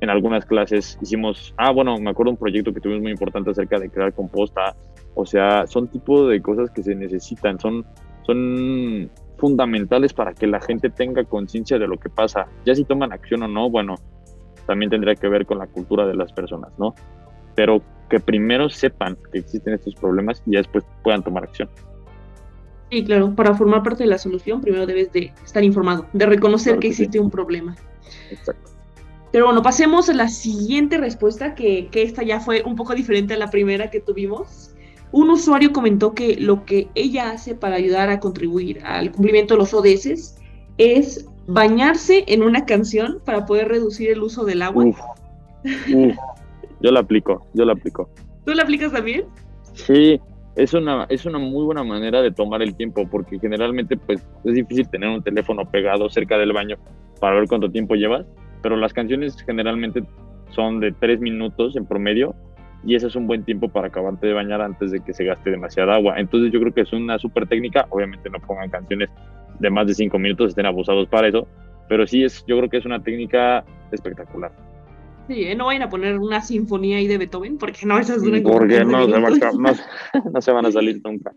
en 0.00 0.10
algunas 0.10 0.44
clases 0.44 0.98
hicimos, 1.00 1.54
ah, 1.56 1.70
bueno, 1.70 1.98
me 1.98 2.10
acuerdo 2.10 2.32
un 2.32 2.36
proyecto 2.36 2.72
que 2.74 2.80
tuvimos 2.80 3.02
muy 3.02 3.12
importante 3.12 3.50
acerca 3.50 3.78
de 3.78 3.88
crear 3.88 4.12
composta, 4.12 4.74
o 5.14 5.24
sea, 5.24 5.66
son 5.66 5.88
tipo 5.88 6.26
de 6.26 6.42
cosas 6.42 6.70
que 6.70 6.82
se 6.82 6.94
necesitan, 6.94 7.60
son, 7.60 7.84
son 8.22 9.10
fundamentales 9.38 10.12
para 10.12 10.34
que 10.34 10.46
la 10.46 10.60
gente 10.60 10.90
tenga 10.90 11.24
conciencia 11.24 11.78
de 11.78 11.86
lo 11.86 11.98
que 11.98 12.10
pasa, 12.10 12.46
ya 12.64 12.74
si 12.74 12.84
toman 12.84 13.12
acción 13.12 13.44
o 13.44 13.48
no, 13.48 13.70
bueno, 13.70 13.94
también 14.66 14.90
tendría 14.90 15.14
que 15.14 15.28
ver 15.28 15.46
con 15.46 15.58
la 15.58 15.66
cultura 15.66 16.06
de 16.06 16.14
las 16.14 16.32
personas, 16.32 16.72
¿no? 16.78 16.94
Pero 17.54 17.82
que 18.08 18.20
primero 18.20 18.68
sepan 18.68 19.16
que 19.32 19.38
existen 19.38 19.74
estos 19.74 19.94
problemas 19.94 20.42
y 20.46 20.52
después 20.52 20.84
puedan 21.02 21.22
tomar 21.22 21.44
acción. 21.44 21.68
Sí, 22.90 23.04
claro, 23.04 23.34
para 23.34 23.54
formar 23.54 23.82
parte 23.82 24.04
de 24.04 24.10
la 24.10 24.18
solución 24.18 24.60
primero 24.60 24.86
debes 24.86 25.10
de 25.12 25.32
estar 25.44 25.64
informado, 25.64 26.06
de 26.12 26.26
reconocer 26.26 26.78
que, 26.78 26.88
existe 26.88 27.18
un 27.18 27.30
problema. 27.30 27.76
Exacto. 28.30 28.70
Pero 29.32 29.46
bueno, 29.46 29.62
pasemos 29.62 30.08
a 30.08 30.14
la 30.14 30.28
siguiente 30.28 30.96
respuesta, 30.96 31.56
que, 31.56 31.88
que 31.88 32.02
esta 32.02 32.22
ya 32.22 32.38
fue 32.38 32.62
un 32.64 32.76
poco 32.76 32.94
diferente 32.94 33.34
a 33.34 33.36
la 33.36 33.50
primera 33.50 33.90
que 33.90 33.98
tuvimos. 33.98 34.70
Un 35.10 35.30
usuario 35.30 35.72
comentó 35.72 36.14
que 36.14 36.36
lo 36.36 36.64
que 36.64 36.88
ella 36.94 37.30
hace 37.30 37.56
para 37.56 37.76
ayudar 37.76 38.10
a 38.10 38.20
contribuir 38.20 38.84
al 38.84 39.10
cumplimiento 39.10 39.54
de 39.54 39.58
los 39.58 39.74
ODS 39.74 40.36
es 40.78 41.26
bañarse 41.46 42.24
en 42.28 42.42
una 42.42 42.64
canción 42.64 43.20
para 43.24 43.44
poder 43.46 43.68
reducir 43.68 44.10
el 44.10 44.22
uso 44.22 44.44
del 44.44 44.62
agua. 44.62 44.84
Yo 46.84 46.90
la 46.90 47.00
aplico, 47.00 47.46
yo 47.54 47.64
la 47.64 47.72
aplico. 47.72 48.10
¿Tú 48.44 48.52
la 48.52 48.62
aplicas 48.62 48.92
también? 48.92 49.24
Sí, 49.72 50.20
es 50.54 50.74
una, 50.74 51.06
es 51.08 51.24
una 51.24 51.38
muy 51.38 51.64
buena 51.64 51.82
manera 51.82 52.20
de 52.20 52.30
tomar 52.30 52.60
el 52.60 52.76
tiempo, 52.76 53.08
porque 53.08 53.38
generalmente 53.38 53.96
pues 53.96 54.22
es 54.44 54.54
difícil 54.54 54.86
tener 54.90 55.08
un 55.08 55.22
teléfono 55.22 55.64
pegado 55.64 56.10
cerca 56.10 56.36
del 56.36 56.52
baño 56.52 56.76
para 57.20 57.36
ver 57.36 57.48
cuánto 57.48 57.70
tiempo 57.70 57.94
llevas, 57.94 58.26
pero 58.62 58.76
las 58.76 58.92
canciones 58.92 59.34
generalmente 59.46 60.04
son 60.50 60.78
de 60.78 60.92
tres 60.92 61.20
minutos 61.20 61.74
en 61.74 61.86
promedio 61.86 62.34
y 62.84 62.96
ese 62.96 63.06
es 63.06 63.16
un 63.16 63.26
buen 63.26 63.44
tiempo 63.44 63.70
para 63.70 63.86
acabarte 63.86 64.26
de 64.26 64.34
bañar 64.34 64.60
antes 64.60 64.90
de 64.90 65.00
que 65.00 65.14
se 65.14 65.24
gaste 65.24 65.50
demasiada 65.50 65.94
agua. 65.94 66.16
Entonces 66.18 66.52
yo 66.52 66.60
creo 66.60 66.74
que 66.74 66.82
es 66.82 66.92
una 66.92 67.18
súper 67.18 67.46
técnica, 67.46 67.86
obviamente 67.88 68.28
no 68.28 68.40
pongan 68.40 68.68
canciones 68.68 69.08
de 69.58 69.70
más 69.70 69.86
de 69.86 69.94
cinco 69.94 70.18
minutos, 70.18 70.50
estén 70.50 70.66
abusados 70.66 71.08
para 71.08 71.28
eso, 71.28 71.48
pero 71.88 72.06
sí 72.06 72.24
es, 72.24 72.44
yo 72.46 72.58
creo 72.58 72.68
que 72.68 72.76
es 72.76 72.84
una 72.84 73.02
técnica 73.02 73.64
espectacular. 73.90 74.52
Sí, 75.26 75.44
¿eh? 75.44 75.54
no 75.54 75.66
vayan 75.66 75.82
a 75.82 75.88
poner 75.88 76.18
una 76.18 76.42
sinfonía 76.42 76.98
ahí 76.98 77.06
de 77.06 77.16
Beethoven, 77.16 77.56
porque 77.56 77.86
no, 77.86 77.98
esas 77.98 78.22
duran 78.22 78.42
Porque 78.42 78.84
no, 78.84 79.06
no, 79.06 80.40
se 80.40 80.52
van 80.52 80.66
a 80.66 80.72
salir 80.72 81.00
nunca. 81.04 81.32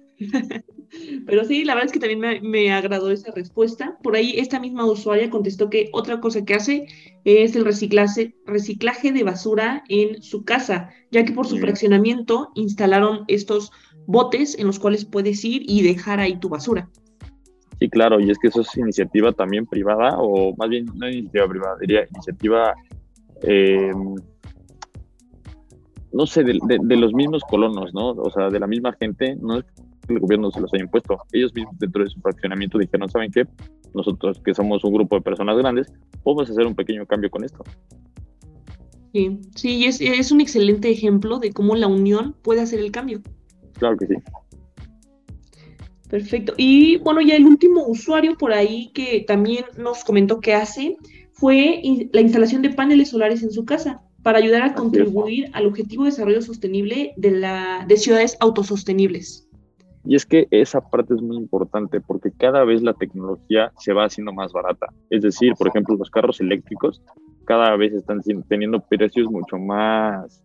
Pero 1.26 1.46
sí, 1.46 1.64
la 1.64 1.74
verdad 1.74 1.88
es 1.88 1.94
que 1.94 2.00
también 2.00 2.20
me, 2.20 2.42
me, 2.42 2.74
agradó 2.74 3.12
esa 3.12 3.32
respuesta. 3.32 3.98
Por 4.04 4.16
ahí 4.18 4.34
esta 4.38 4.60
misma 4.60 4.86
usuaria 4.86 5.30
contestó 5.30 5.70
que 5.70 5.90
otra 5.94 6.20
cosa 6.20 6.44
que 6.44 6.54
hace 6.54 6.88
es 7.24 7.56
el 7.56 7.64
reciclaje, 7.64 8.36
reciclaje 8.46 9.14
de 9.14 9.24
basura 9.24 9.84
en 9.88 10.22
su 10.22 10.44
casa, 10.44 10.90
ya 11.12 11.24
que 11.24 11.32
por 11.32 11.48
su 11.48 11.58
fraccionamiento 11.58 12.50
instalaron 12.56 13.24
estos 13.28 13.72
botes 14.06 14.60
en 14.60 14.68
los 14.68 14.80
cuales 14.80 15.06
puedes 15.06 15.46
ir 15.46 15.62
y 15.66 15.82
dejar 15.84 16.20
ahí 16.20 16.38
tu 16.40 16.50
basura. 16.50 16.90
Sí, 17.80 17.90
claro, 17.90 18.20
y 18.20 18.32
es 18.32 18.40
que 18.40 18.48
eso 18.48 18.62
es 18.62 18.76
iniciativa 18.76 19.32
también 19.32 19.66
privada, 19.66 20.16
o 20.18 20.56
más 20.58 20.68
bien 20.68 20.88
no 20.96 21.08
iniciativa 21.08 21.48
privada, 21.48 21.78
diría 21.80 22.08
iniciativa 22.10 22.74
eh, 23.44 23.92
no 26.14 26.26
sé, 26.26 26.44
de, 26.44 26.96
los 26.96 27.14
mismos 27.14 27.44
colonos, 27.50 27.94
¿no? 27.94 28.10
O 28.10 28.32
sea, 28.32 28.50
de 28.50 28.60
la 28.60 28.68
misma 28.68 28.94
gente, 28.94 29.36
no 29.36 29.60
es 29.60 29.66
que 30.08 30.14
el 30.14 30.20
gobierno 30.20 30.50
se 30.52 30.62
los 30.62 30.74
haya 30.74 30.84
impuesto. 30.84 31.18
Ellos 31.32 31.54
mismos 31.54 31.78
dentro 31.78 32.04
de 32.04 32.10
su 32.10 32.20
fraccionamiento 32.22 32.78
dijeron, 32.78 33.10
¿saben 33.10 33.32
qué? 33.32 33.46
Nosotros 33.94 34.42
que 34.44 34.54
somos 34.54 34.84
un 34.84 34.94
grupo 34.94 35.16
de 35.16 35.22
personas 35.22 35.58
grandes, 35.58 35.92
podemos 36.24 36.50
hacer 36.50 36.66
un 36.66 36.76
pequeño 36.76 37.06
cambio 37.06 37.30
con 37.30 37.44
esto. 37.44 37.64
Sí, 39.14 39.40
sí, 39.56 39.86
es, 39.86 40.02
es 40.02 40.32
un 40.32 40.42
excelente 40.42 40.90
ejemplo 40.90 41.40
de 41.40 41.52
cómo 41.52 41.76
la 41.76 41.88
unión 41.88 42.36
puede 42.42 42.62
hacer 42.62 42.80
el 42.80 42.92
cambio. 42.92 43.22
Claro 43.74 43.98
que 43.98 44.08
sí. 44.08 44.16
Perfecto. 46.10 46.54
Y 46.58 46.98
bueno, 46.98 47.22
ya 47.22 47.36
el 47.36 47.46
último 47.46 47.86
usuario 47.86 48.38
por 48.38 48.54
ahí 48.54 48.92
que 48.94 49.24
también 49.28 49.66
nos 49.78 50.04
comentó 50.04 50.40
que 50.40 50.54
hace 50.54 50.98
fue 51.38 51.82
la 52.12 52.22
instalación 52.22 52.62
de 52.62 52.72
paneles 52.72 53.10
solares 53.10 53.44
en 53.44 53.52
su 53.52 53.64
casa 53.64 54.02
para 54.24 54.40
ayudar 54.40 54.64
a 54.64 54.74
contribuir 54.74 55.50
al 55.54 55.68
objetivo 55.68 56.04
de 56.04 56.10
desarrollo 56.10 56.42
sostenible 56.42 57.14
de, 57.16 57.32
la, 57.32 57.86
de 57.88 57.96
ciudades 57.98 58.36
autosostenibles. 58.40 59.48
Y 60.04 60.16
es 60.16 60.26
que 60.26 60.48
esa 60.52 60.82
parte 60.82 61.14
es 61.14 61.22
muy 61.22 61.38
importante 61.38 62.02
porque 62.02 62.32
cada 62.32 62.64
vez 62.64 62.82
la 62.82 62.94
tecnología 62.94 63.72
se 63.78 63.94
va 63.94 64.06
haciendo 64.06 64.34
más 64.34 64.52
barata. 64.52 64.88
Es 65.10 65.22
decir, 65.22 65.54
por 65.58 65.68
ejemplo, 65.68 65.96
los 65.96 66.10
carros 66.10 66.40
eléctricos 66.40 67.02
cada 67.46 67.76
vez 67.76 67.94
están 67.94 68.22
teniendo 68.50 68.80
precios 68.80 69.30
mucho 69.30 69.58
más 69.58 70.44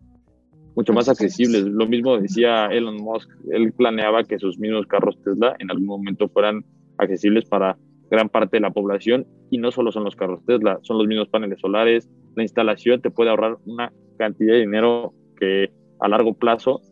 mucho 0.74 0.92
más 0.92 1.08
accesibles. 1.08 1.64
Lo 1.64 1.86
mismo 1.86 2.18
decía 2.18 2.66
Elon 2.66 2.96
Musk, 2.96 3.28
él 3.50 3.72
planeaba 3.72 4.24
que 4.24 4.38
sus 4.38 4.58
mismos 4.58 4.86
carros 4.86 5.18
Tesla 5.22 5.54
en 5.58 5.70
algún 5.70 5.86
momento 5.86 6.28
fueran 6.28 6.64
accesibles 6.98 7.44
para 7.44 7.76
gran 8.12 8.28
parte 8.28 8.58
de 8.58 8.60
la 8.60 8.70
población 8.70 9.26
y 9.50 9.56
no 9.56 9.72
solo 9.72 9.90
son 9.90 10.04
los 10.04 10.16
carros 10.16 10.44
Tesla, 10.44 10.78
son 10.82 10.98
los 10.98 11.06
mismos 11.06 11.28
paneles 11.28 11.58
solares, 11.60 12.10
la 12.36 12.42
instalación 12.42 13.00
te 13.00 13.10
puede 13.10 13.30
ahorrar 13.30 13.56
una 13.64 13.90
cantidad 14.18 14.52
de 14.52 14.60
dinero 14.60 15.14
que 15.38 15.72
a 15.98 16.08
largo 16.08 16.34
plazo 16.34 16.82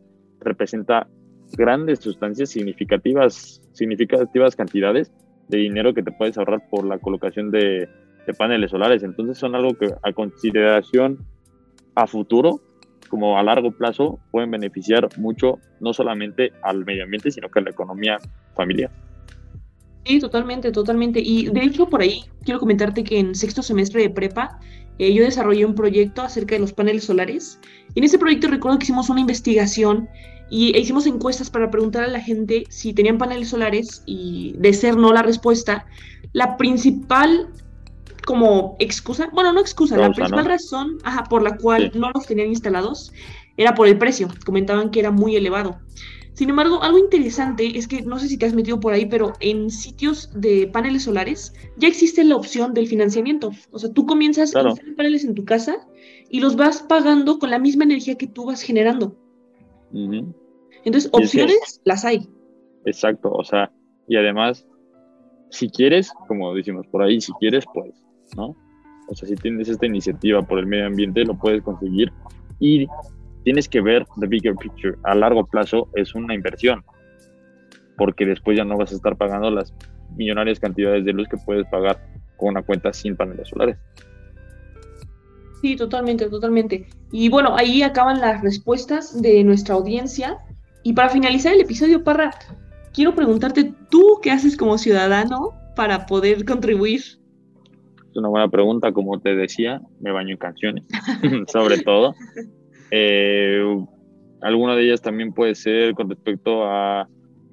representa 0.40 1.08
grandes 1.58 1.98
sustancias 1.98 2.48
significativas, 2.48 3.60
significativas 3.72 4.56
cantidades 4.56 5.12
de 5.48 5.58
dinero 5.58 5.92
que 5.92 6.02
te 6.02 6.10
puedes 6.10 6.38
ahorrar 6.38 6.62
por 6.70 6.86
la 6.86 6.98
colocación 6.98 7.50
de, 7.50 7.86
de 8.26 8.34
paneles 8.38 8.70
solares. 8.70 9.02
Entonces 9.02 9.36
son 9.36 9.54
algo 9.54 9.74
que 9.74 9.88
a 10.02 10.12
consideración 10.14 11.18
a 11.96 12.06
futuro 12.06 12.60
como 13.10 13.36
a 13.36 13.42
largo 13.42 13.72
plazo 13.72 14.20
pueden 14.30 14.52
beneficiar 14.52 15.06
mucho 15.18 15.58
no 15.80 15.92
solamente 15.92 16.52
al 16.62 16.86
medio 16.86 17.04
ambiente, 17.04 17.30
sino 17.30 17.50
que 17.50 17.58
a 17.58 17.62
la 17.62 17.70
economía 17.70 18.16
familiar. 18.54 18.90
Sí, 20.10 20.18
totalmente, 20.18 20.72
totalmente. 20.72 21.20
Y 21.20 21.46
de 21.46 21.62
hecho, 21.62 21.88
por 21.88 22.00
ahí 22.00 22.24
quiero 22.42 22.58
comentarte 22.58 23.04
que 23.04 23.20
en 23.20 23.32
sexto 23.32 23.62
semestre 23.62 24.02
de 24.02 24.10
prepa 24.10 24.58
eh, 24.98 25.14
yo 25.14 25.22
desarrollé 25.22 25.64
un 25.64 25.76
proyecto 25.76 26.22
acerca 26.22 26.56
de 26.56 26.60
los 26.60 26.72
paneles 26.72 27.04
solares. 27.04 27.60
Y 27.94 28.00
en 28.00 28.04
ese 28.06 28.18
proyecto 28.18 28.48
recuerdo 28.48 28.80
que 28.80 28.86
hicimos 28.86 29.08
una 29.08 29.20
investigación 29.20 30.08
y 30.50 30.74
e 30.74 30.80
hicimos 30.80 31.06
encuestas 31.06 31.48
para 31.48 31.70
preguntar 31.70 32.02
a 32.02 32.08
la 32.08 32.20
gente 32.20 32.64
si 32.70 32.92
tenían 32.92 33.18
paneles 33.18 33.50
solares 33.50 34.02
y 34.04 34.52
de 34.58 34.72
ser 34.72 34.96
no 34.96 35.12
la 35.12 35.22
respuesta, 35.22 35.86
la 36.32 36.56
principal 36.56 37.48
como 38.26 38.74
excusa, 38.80 39.30
bueno, 39.32 39.52
no 39.52 39.60
excusa, 39.60 39.96
la 39.96 40.10
principal 40.10 40.44
razón 40.44 40.98
ajá, 41.04 41.22
por 41.22 41.42
la 41.42 41.56
cual 41.56 41.92
no 41.94 42.10
los 42.10 42.26
tenían 42.26 42.48
instalados 42.48 43.12
era 43.56 43.76
por 43.76 43.86
el 43.86 43.96
precio. 43.96 44.26
Comentaban 44.44 44.90
que 44.90 44.98
era 44.98 45.12
muy 45.12 45.36
elevado. 45.36 45.78
Sin 46.40 46.48
embargo, 46.48 46.82
algo 46.82 46.96
interesante 46.96 47.76
es 47.76 47.86
que 47.86 48.00
no 48.00 48.18
sé 48.18 48.26
si 48.26 48.38
te 48.38 48.46
has 48.46 48.54
metido 48.54 48.80
por 48.80 48.94
ahí, 48.94 49.04
pero 49.04 49.34
en 49.40 49.68
sitios 49.68 50.30
de 50.40 50.70
paneles 50.72 51.02
solares 51.02 51.52
ya 51.76 51.86
existe 51.86 52.24
la 52.24 52.34
opción 52.34 52.72
del 52.72 52.86
financiamiento. 52.86 53.50
O 53.72 53.78
sea, 53.78 53.92
tú 53.92 54.06
comienzas 54.06 54.56
a 54.56 54.62
instalar 54.62 54.96
paneles 54.96 55.22
en 55.26 55.34
tu 55.34 55.44
casa 55.44 55.86
y 56.30 56.40
los 56.40 56.56
vas 56.56 56.82
pagando 56.82 57.38
con 57.38 57.50
la 57.50 57.58
misma 57.58 57.84
energía 57.84 58.14
que 58.14 58.26
tú 58.26 58.46
vas 58.46 58.62
generando. 58.62 59.18
Entonces, 59.92 61.10
opciones 61.12 61.82
las 61.84 62.06
hay. 62.06 62.26
Exacto, 62.86 63.30
o 63.30 63.44
sea, 63.44 63.70
y 64.08 64.16
además, 64.16 64.66
si 65.50 65.68
quieres, 65.68 66.10
como 66.26 66.54
decimos 66.54 66.86
por 66.86 67.02
ahí, 67.02 67.20
si 67.20 67.32
quieres, 67.34 67.66
pues, 67.74 68.02
¿no? 68.34 68.56
O 69.08 69.14
sea, 69.14 69.28
si 69.28 69.34
tienes 69.34 69.68
esta 69.68 69.84
iniciativa 69.84 70.40
por 70.40 70.58
el 70.58 70.64
medio 70.64 70.86
ambiente, 70.86 71.22
lo 71.22 71.36
puedes 71.36 71.60
conseguir. 71.60 72.10
Y 72.60 72.86
tienes 73.44 73.68
que 73.68 73.80
ver 73.80 74.06
the 74.18 74.26
bigger 74.26 74.54
picture. 74.54 74.96
A 75.04 75.14
largo 75.14 75.46
plazo 75.46 75.88
es 75.94 76.14
una 76.14 76.34
inversión, 76.34 76.84
porque 77.96 78.26
después 78.26 78.56
ya 78.56 78.64
no 78.64 78.76
vas 78.76 78.92
a 78.92 78.96
estar 78.96 79.16
pagando 79.16 79.50
las 79.50 79.72
millonarias 80.16 80.58
cantidades 80.58 81.04
de 81.04 81.12
luz 81.12 81.28
que 81.28 81.36
puedes 81.36 81.66
pagar 81.68 82.00
con 82.36 82.50
una 82.50 82.62
cuenta 82.62 82.92
sin 82.92 83.16
paneles 83.16 83.48
solares. 83.48 83.76
Sí, 85.60 85.76
totalmente, 85.76 86.28
totalmente. 86.28 86.88
Y 87.12 87.28
bueno, 87.28 87.54
ahí 87.56 87.82
acaban 87.82 88.20
las 88.20 88.40
respuestas 88.42 89.20
de 89.20 89.44
nuestra 89.44 89.74
audiencia. 89.74 90.38
Y 90.82 90.94
para 90.94 91.10
finalizar 91.10 91.52
el 91.52 91.60
episodio, 91.60 92.02
Parra, 92.02 92.30
quiero 92.94 93.14
preguntarte, 93.14 93.74
¿tú 93.90 94.20
qué 94.22 94.30
haces 94.30 94.56
como 94.56 94.78
ciudadano 94.78 95.52
para 95.76 96.06
poder 96.06 96.46
contribuir? 96.46 97.00
Es 97.00 98.16
una 98.16 98.28
buena 98.28 98.48
pregunta, 98.48 98.92
como 98.92 99.20
te 99.20 99.36
decía, 99.36 99.82
me 100.00 100.10
baño 100.10 100.30
en 100.30 100.38
canciones, 100.38 100.84
sobre 101.52 101.78
todo. 101.78 102.14
Eh, 102.90 103.62
alguna 104.42 104.74
de 104.74 104.84
ellas 104.84 105.02
también 105.02 105.32
puede 105.32 105.54
ser 105.54 105.94
con 105.94 106.08
respecto 106.08 106.64
a, 106.64 107.08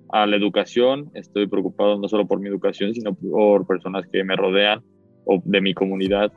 a, 0.10 0.26
la 0.26 0.36
educación. 0.36 1.12
Estoy 1.14 1.48
preocupado 1.48 1.98
no 2.00 2.08
solo 2.08 2.28
por 2.28 2.40
mi 2.40 2.50
educación, 2.50 2.94
sino 2.94 3.14
por 3.14 3.68
personas 3.68 4.06
que 4.12 4.24
me 4.24 4.36
rodean 4.36 4.82
o 5.26 5.42
de 5.44 5.62
mi 5.62 5.74
comunidad, 5.74 6.32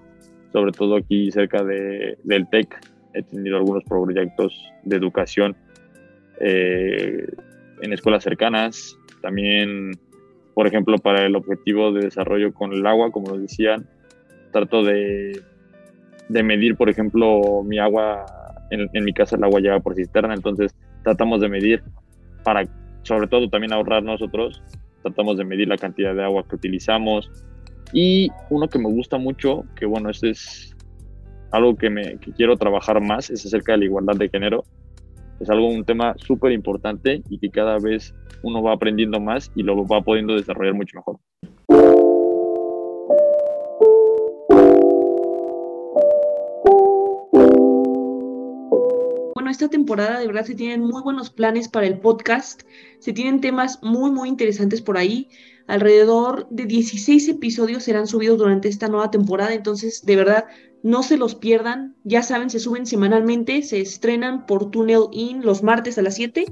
sobre 0.53 0.73
todo 0.73 0.97
aquí 0.97 1.31
cerca 1.31 1.63
de, 1.63 2.19
del 2.25 2.49
TEC. 2.51 2.79
He 3.15 3.23
tenido 3.23 3.57
algunos 3.57 3.85
proyectos 3.85 4.55
de 4.85 4.97
educación 4.97 5.57
eh, 6.41 7.27
en 7.83 7.93
escuelas 7.93 8.25
cercanas. 8.25 8.97
También, 9.23 9.93
por 10.55 10.67
ejemplo, 10.67 10.97
para 10.99 11.27
el 11.27 11.37
objetivo 11.37 11.93
de 11.93 12.05
desarrollo 12.05 12.53
con 12.53 12.73
el 12.73 12.87
agua, 12.87 13.11
como 13.11 13.31
lo 13.31 13.39
decían, 13.39 13.89
trato 14.53 14.83
de, 14.83 15.41
de 16.29 16.43
medir, 16.43 16.77
por 16.77 16.89
ejemplo, 16.89 17.63
mi 17.65 17.79
agua 17.79 18.25
en, 18.71 19.05
mi 19.05 19.13
casa 19.13 19.37
el 19.37 19.45
agua 19.45 19.61
llega 19.61 19.81
por 19.81 19.95
cisterna, 19.95 20.35
entonces 20.35 20.75
tratamos 21.03 21.41
de 21.41 21.49
medir 21.49 21.83
para, 22.45 22.65
sobre 23.03 23.27
todo 23.27 23.49
también 23.49 23.73
ahorrar 23.73 24.03
nosotros, 24.03 24.63
tratamos 25.03 25.37
de 25.37 25.45
medir 25.45 25.69
la 25.69 25.77
cantidad 25.77 26.15
de 26.15 26.25
agua 26.25 26.45
que 26.49 26.57
utilizamos. 26.57 27.31
Y 27.93 28.31
uno 28.51 28.69
que 28.69 28.79
me 28.79 28.89
gusta 28.89 29.19
mucho, 29.19 29.65
que 29.75 29.87
bueno, 29.87 30.11
este 30.11 30.31
es 30.31 30.77
algo 31.51 31.77
que, 31.77 31.91
me, 31.91 32.19
que 32.19 32.33
quiero 32.33 32.57
trabajar 32.57 33.01
más, 33.01 33.31
es 33.31 33.45
acerca 33.45 33.73
de 33.73 33.79
la 33.79 33.85
igualdad 33.87 34.17
de 34.17 34.29
género. 34.29 34.63
Es 35.41 35.49
algo, 35.49 35.69
un 35.69 35.85
tema 35.85 36.15
súper 36.19 36.53
importante 36.53 37.23
y 37.29 37.39
que 37.39 37.51
cada 37.51 37.79
vez 37.79 38.15
uno 38.43 38.63
va 38.63 38.75
aprendiendo 38.75 39.21
más 39.21 39.51
y 39.55 39.63
lo 39.63 39.87
va 39.87 40.03
pudiendo 40.03 40.35
desarrollar 40.35 40.75
mucho 40.75 40.99
mejor. 40.99 41.19
Esta 49.61 49.71
temporada 49.71 50.19
de 50.19 50.27
verdad 50.27 50.47
se 50.47 50.55
tienen 50.55 50.81
muy 50.81 51.03
buenos 51.03 51.29
planes 51.29 51.69
para 51.69 51.87
el 51.87 51.99
podcast, 51.99 52.63
se 52.99 53.13
tienen 53.13 53.43
temas 53.43 53.79
muy, 53.83 54.11
muy 54.11 54.31
interesantes 54.31 54.81
por 54.81 54.97
ahí. 54.97 55.29
Alrededor 55.67 56.49
de 56.49 56.65
16 56.65 57.29
episodios 57.29 57.83
serán 57.83 58.07
subidos 58.07 58.39
durante 58.39 58.69
esta 58.69 58.89
nueva 58.89 59.11
temporada, 59.11 59.53
entonces 59.53 60.07
de 60.07 60.17
verdad 60.17 60.47
no 60.83 61.03
se 61.03 61.19
los 61.19 61.35
pierdan. 61.35 61.95
Ya 62.05 62.23
saben, 62.23 62.49
se 62.49 62.59
suben 62.59 62.87
semanalmente, 62.87 63.63
se 63.63 63.83
estrenan 63.83 64.47
por 64.47 64.71
Tunnel 64.71 65.09
In 65.13 65.45
los 65.45 65.63
martes 65.63 65.99
a 65.99 66.03
las 66.03 66.15
7 66.15 66.47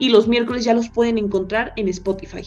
y 0.00 0.08
los 0.08 0.26
miércoles 0.26 0.64
ya 0.64 0.74
los 0.74 0.88
pueden 0.88 1.16
encontrar 1.16 1.74
en 1.76 1.86
Spotify. 1.86 2.42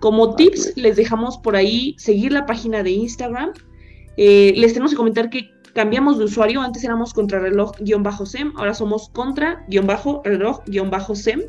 Como 0.00 0.34
tips, 0.34 0.76
les 0.76 0.96
dejamos 0.96 1.38
por 1.38 1.54
ahí 1.54 1.94
seguir 1.96 2.32
la 2.32 2.44
página 2.44 2.82
de 2.82 2.90
Instagram. 2.90 3.52
Eh, 4.16 4.52
les 4.56 4.72
tenemos 4.72 4.90
que 4.90 4.96
comentar 4.96 5.30
que 5.30 5.48
cambiamos 5.74 6.18
de 6.18 6.24
usuario, 6.24 6.60
antes 6.60 6.84
éramos 6.84 7.14
contrarreloj-sem, 7.14 8.52
ahora 8.56 8.74
somos 8.74 9.08
contra-reloj-sem. 9.10 11.42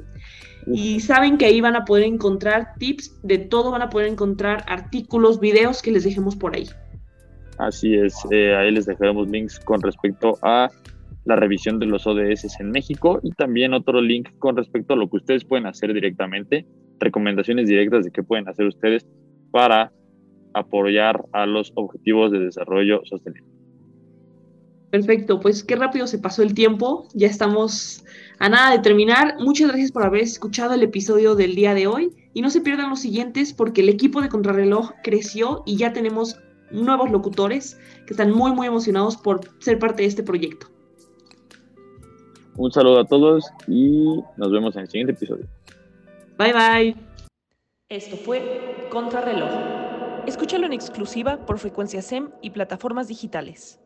Y 0.68 1.00
saben 1.00 1.38
que 1.38 1.46
ahí 1.46 1.62
van 1.62 1.76
a 1.76 1.86
poder 1.86 2.04
encontrar 2.04 2.74
tips 2.78 3.18
de 3.24 3.40
todo, 3.40 3.72
van 3.72 3.82
a 3.82 3.90
poder 3.90 4.08
encontrar 4.08 4.64
artículos, 4.68 5.40
videos 5.40 5.82
que 5.82 5.92
les 5.92 6.04
dejemos 6.04 6.36
por 6.36 6.56
ahí. 6.56 6.68
Así 7.58 7.96
es, 7.96 8.16
eh, 8.32 8.56
ahí 8.56 8.72
les 8.72 8.86
dejaremos 8.86 9.30
links 9.30 9.60
con 9.60 9.82
respecto 9.82 10.38
a 10.42 10.70
la 11.26 11.36
revisión 11.36 11.80
de 11.80 11.86
los 11.86 12.08
ODS 12.08 12.60
en 12.60 12.72
México 12.72 13.20
y 13.22 13.32
también 13.32 13.74
otro 13.74 14.02
link 14.02 14.30
con 14.40 14.56
respecto 14.56 14.94
a 14.94 14.98
lo 14.98 15.10
que 15.10 15.18
ustedes 15.18 15.44
pueden 15.44 15.66
hacer 15.66 15.94
directamente, 15.94 16.66
recomendaciones 17.00 17.68
directas 17.68 18.06
de 18.06 18.12
qué 18.12 18.24
pueden 18.24 18.48
hacer 18.48 18.66
ustedes 18.66 19.06
para 19.52 19.92
apoyar 20.54 21.26
a 21.34 21.46
los 21.46 21.72
objetivos 21.76 22.32
de 22.32 22.40
desarrollo 22.40 23.02
sostenible. 23.06 23.59
Perfecto, 24.89 25.39
pues 25.39 25.63
qué 25.63 25.75
rápido 25.75 26.08
se 26.08 26.17
pasó 26.17 26.41
el 26.41 26.56
tiempo, 26.56 27.08
ya 27.13 27.28
estamos 27.28 28.04
a 28.39 28.49
nada 28.49 28.71
de 28.71 28.80
terminar. 28.80 29.36
Muchas 29.39 29.67
gracias 29.67 29.91
por 29.91 30.04
haber 30.04 30.21
escuchado 30.21 30.73
el 30.73 30.82
episodio 30.82 31.36
del 31.36 31.54
día 31.54 31.75
de 31.75 31.86
hoy 31.86 32.15
y 32.34 32.41
no 32.41 32.49
se 32.49 32.62
pierdan 32.62 32.89
los 32.89 33.02
siguientes 33.02 33.54
porque 33.54 33.82
el 33.82 33.89
equipo 33.89 34.21
de 34.21 34.30
Contrarreloj 34.30 34.93
creció 35.04 35.62
y 35.67 35.78
ya 35.78 35.93
tenemos 35.93 36.39
nuevos 36.71 37.12
locutores 37.12 37.80
que 38.08 38.13
están 38.13 38.32
muy 38.32 38.52
muy 38.52 38.65
emocionados 38.65 39.15
por 39.15 39.41
ser 39.60 39.78
parte 39.78 40.02
de 40.02 40.08
este 40.08 40.23
proyecto. 40.23 40.67
Un 42.58 42.71
saludo 42.71 42.99
a 42.99 43.06
todos 43.06 43.45
y 43.67 44.21
nos 44.38 44.52
vemos 44.52 44.75
en 44.75 44.82
el 44.82 44.88
siguiente 44.88 45.13
episodio. 45.13 45.45
Bye 46.38 46.54
bye. 46.54 46.95
Esto 47.89 48.17
fue 48.17 48.88
Contrarreloj. 48.89 49.49
Escúchalo 50.25 50.65
en 50.65 50.73
exclusiva 50.73 51.45
por 51.45 51.60
Frecuencia 51.60 52.02
SEM 52.02 52.30
y 52.41 52.49
plataformas 52.49 53.08
digitales. 53.08 53.80